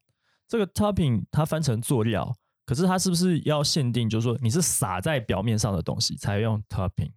[0.48, 2.36] 这个 topping 它翻成佐料，
[2.66, 7.12] 可是它是不是要限定，就是说你是撒在表面上的东西才用 topping？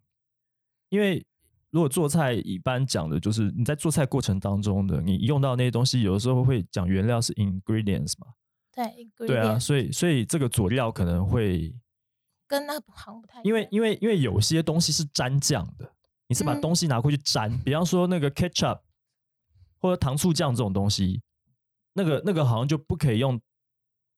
[0.90, 1.26] 因为
[1.70, 8.28] 如果做菜一般讲的就是你在做菜过程当中的，你用到那些东西，有的时候会讲原料是 ingredients 嘛，
[9.16, 11.74] 对对啊，所以所以这个佐料可能会，
[12.46, 15.90] 跟那好像不太一样，因为因为因为有些东西是沾酱的，
[16.28, 18.80] 你是把嗯东西拿过去沾，比方说那个 ketchup
[19.80, 21.22] 或者糖醋酱这种东西，
[21.92, 23.40] 那个那个好像就不可以用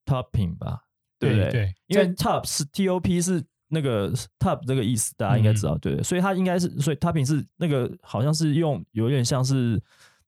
[0.07, 0.85] topping 吧，
[1.19, 1.51] 对不对？
[1.51, 6.03] 对，因为 top 是 T O P 是那个 top 这个意思，大家应该知嗯道，对对？
[6.03, 9.81] 所以它应该是，所以 topping 是那个好像是用有点像是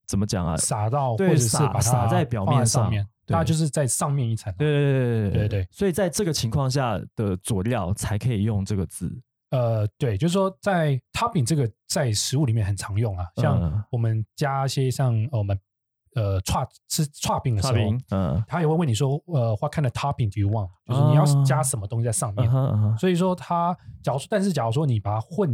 [0.07, 0.57] 怎么讲啊？
[0.57, 4.67] 撒到或对者是撒把它撒在表面上上面，对那就是在上面一层对。
[4.67, 9.13] 对对对对对所以在这个情况下的佐料才可以用这个字。
[9.51, 15.59] 呃，对，就是说在 topping 这个在食物里面很常用啊，嗯像我们加一些像呃我们
[16.15, 17.75] 呃串吃串饼的时候，
[18.11, 20.71] 嗯他也会问你说，呃，what kind of topping do you want？
[20.87, 22.49] 就是你要哦加什么东西在上面。
[22.49, 25.51] 嗯哼嗯，所以说它，假如但是假如说你把它混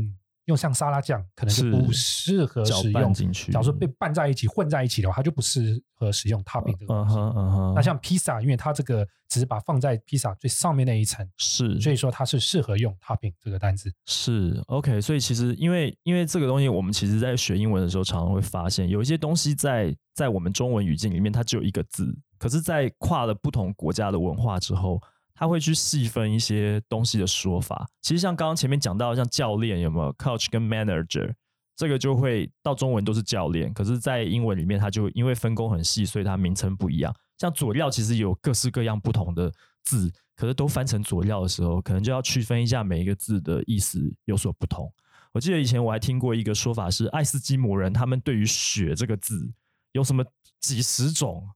[0.49, 3.03] 用像沙拉酱，可能就不适合搅使用。
[3.03, 3.53] 拌进去。
[3.53, 7.14] 假如说被拌在一起、混在一起的话，它就不适合使用 topping 这个东西。
[7.14, 13.92] 嗯哼嗯哼，那像披萨，因为它这个只是把放在披萨最上面那一层，是所以说它是适合用 topping 这个单词。
[14.07, 25.01] 是 OK，所以其实因为因为这个东西，我们其实在学英文的时候，常常会发现有一些东西在在我们中文语境里面，它只有一个字，可是，在跨了不同国家的文化之后，
[25.39, 27.89] 他会去细分一些东西的说法。
[28.03, 31.32] 其实像刚刚前面讲到，像教练有没有 coach 跟 manager，
[31.76, 37.14] 这个就会到中文都是教练，可是，在英文里面，它就因为分工很细，所以它名称不一样。
[37.39, 39.53] 像佐料其实有各式各样不同的
[39.84, 44.93] 字，可是都翻成佐料的时候，可能就要区分一下每一个字的意思有所不同。
[45.32, 49.53] 我记得以前我还听过一个说法是，爱斯基摩人他们对于“雪”这个字
[49.93, 50.24] 有什么
[50.59, 51.49] 几十种，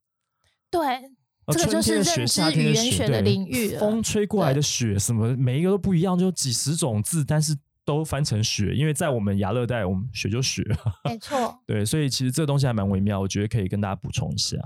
[0.71, 1.11] 对，
[1.53, 10.63] 这个就是认知语言学的对领域了风吹过来的雪，什么每一个都不一样，就几十种字，但是都翻成雪，因为在我们亚热带，我们雪就雪，
[11.05, 11.59] 没错。
[11.67, 14.57] 对，所以其实这个东西还蛮微妙，我觉得可以跟大家补充一下。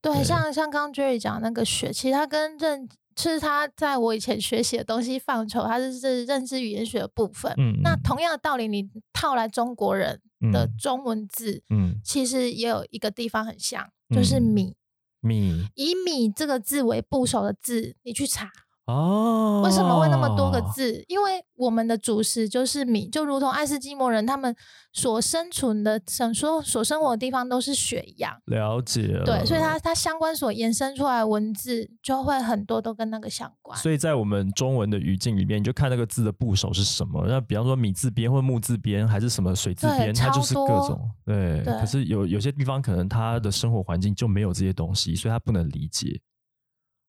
[0.00, 7.52] 对，对像像刚刚 Jerry 讲那个雪，其实它跟认是它在我以前学习的东西范畴，它是是认知语言学的部分。
[7.58, 10.20] 嗯嗯那同样的道理，你套来中国人
[10.52, 14.76] 的嗯中文字，嗯，其实也有一个地方很像，就是嗯米。
[15.24, 15.66] 米。
[15.74, 18.50] 以米这个字为部首的字，你去查。
[18.86, 20.64] 哦，为什么会那么多个？
[20.74, 21.04] 字？
[21.08, 24.54] 因为我们的主食就是米，就如同爱斯基摩人他们
[24.92, 28.34] 所生存的、生所所生活的地方都是雪一样。
[28.46, 33.78] 了解了，对，所以它它相关所延伸出来的文字就会很多都跟那个相关。
[33.78, 37.24] 所以在我们中文的语境里面，你就看那个字的部首是什么。
[37.28, 41.62] 那比方说米字边或木字边，还是什么水字边，它就是各种对。
[41.62, 46.20] 对可是有有些地方可能他的生活环境就没有这些东西，所以他不能理解。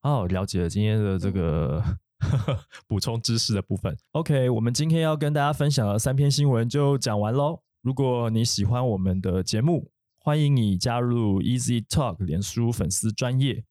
[0.06, 1.84] 哦，了解了今天的这个
[2.88, 3.98] 补充知识的部分。
[4.12, 7.64] OK，我们今天要跟大家分享的三篇新闻就讲完喽。
[7.82, 9.90] 如果你喜欢我们的节目，
[10.20, 13.64] 欢迎你加入 Easy Talk 脸书粉丝专业。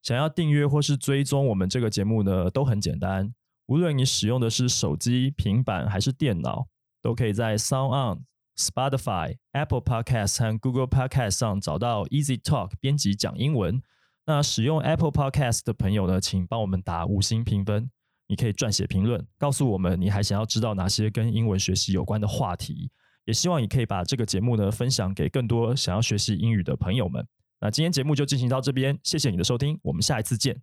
[0.00, 3.34] 想要订阅或是追踪我们这个节目呢，都很简单。
[3.66, 6.68] 无论你使用的是手机、平板还是电脑，
[7.02, 8.24] 都可以在 Sound On、
[8.56, 13.82] Spotify、Apple Podcast 和 Google Podcast 上找到 Easy Talk 编辑讲英文。
[14.30, 17.90] 那使用 Apple Podcast 的朋友呢，请帮我们打五星评分。
[18.28, 22.88] 你可以撰写评论，告诉我们你还想要知道哪些跟英文学习有关的话题。
[23.24, 27.26] 也希望你可以把这个节目呢分享给更多想要学习英语的朋友们。
[27.60, 30.56] 那今天节目就进行到这边，谢谢你的收听，我们下一次见，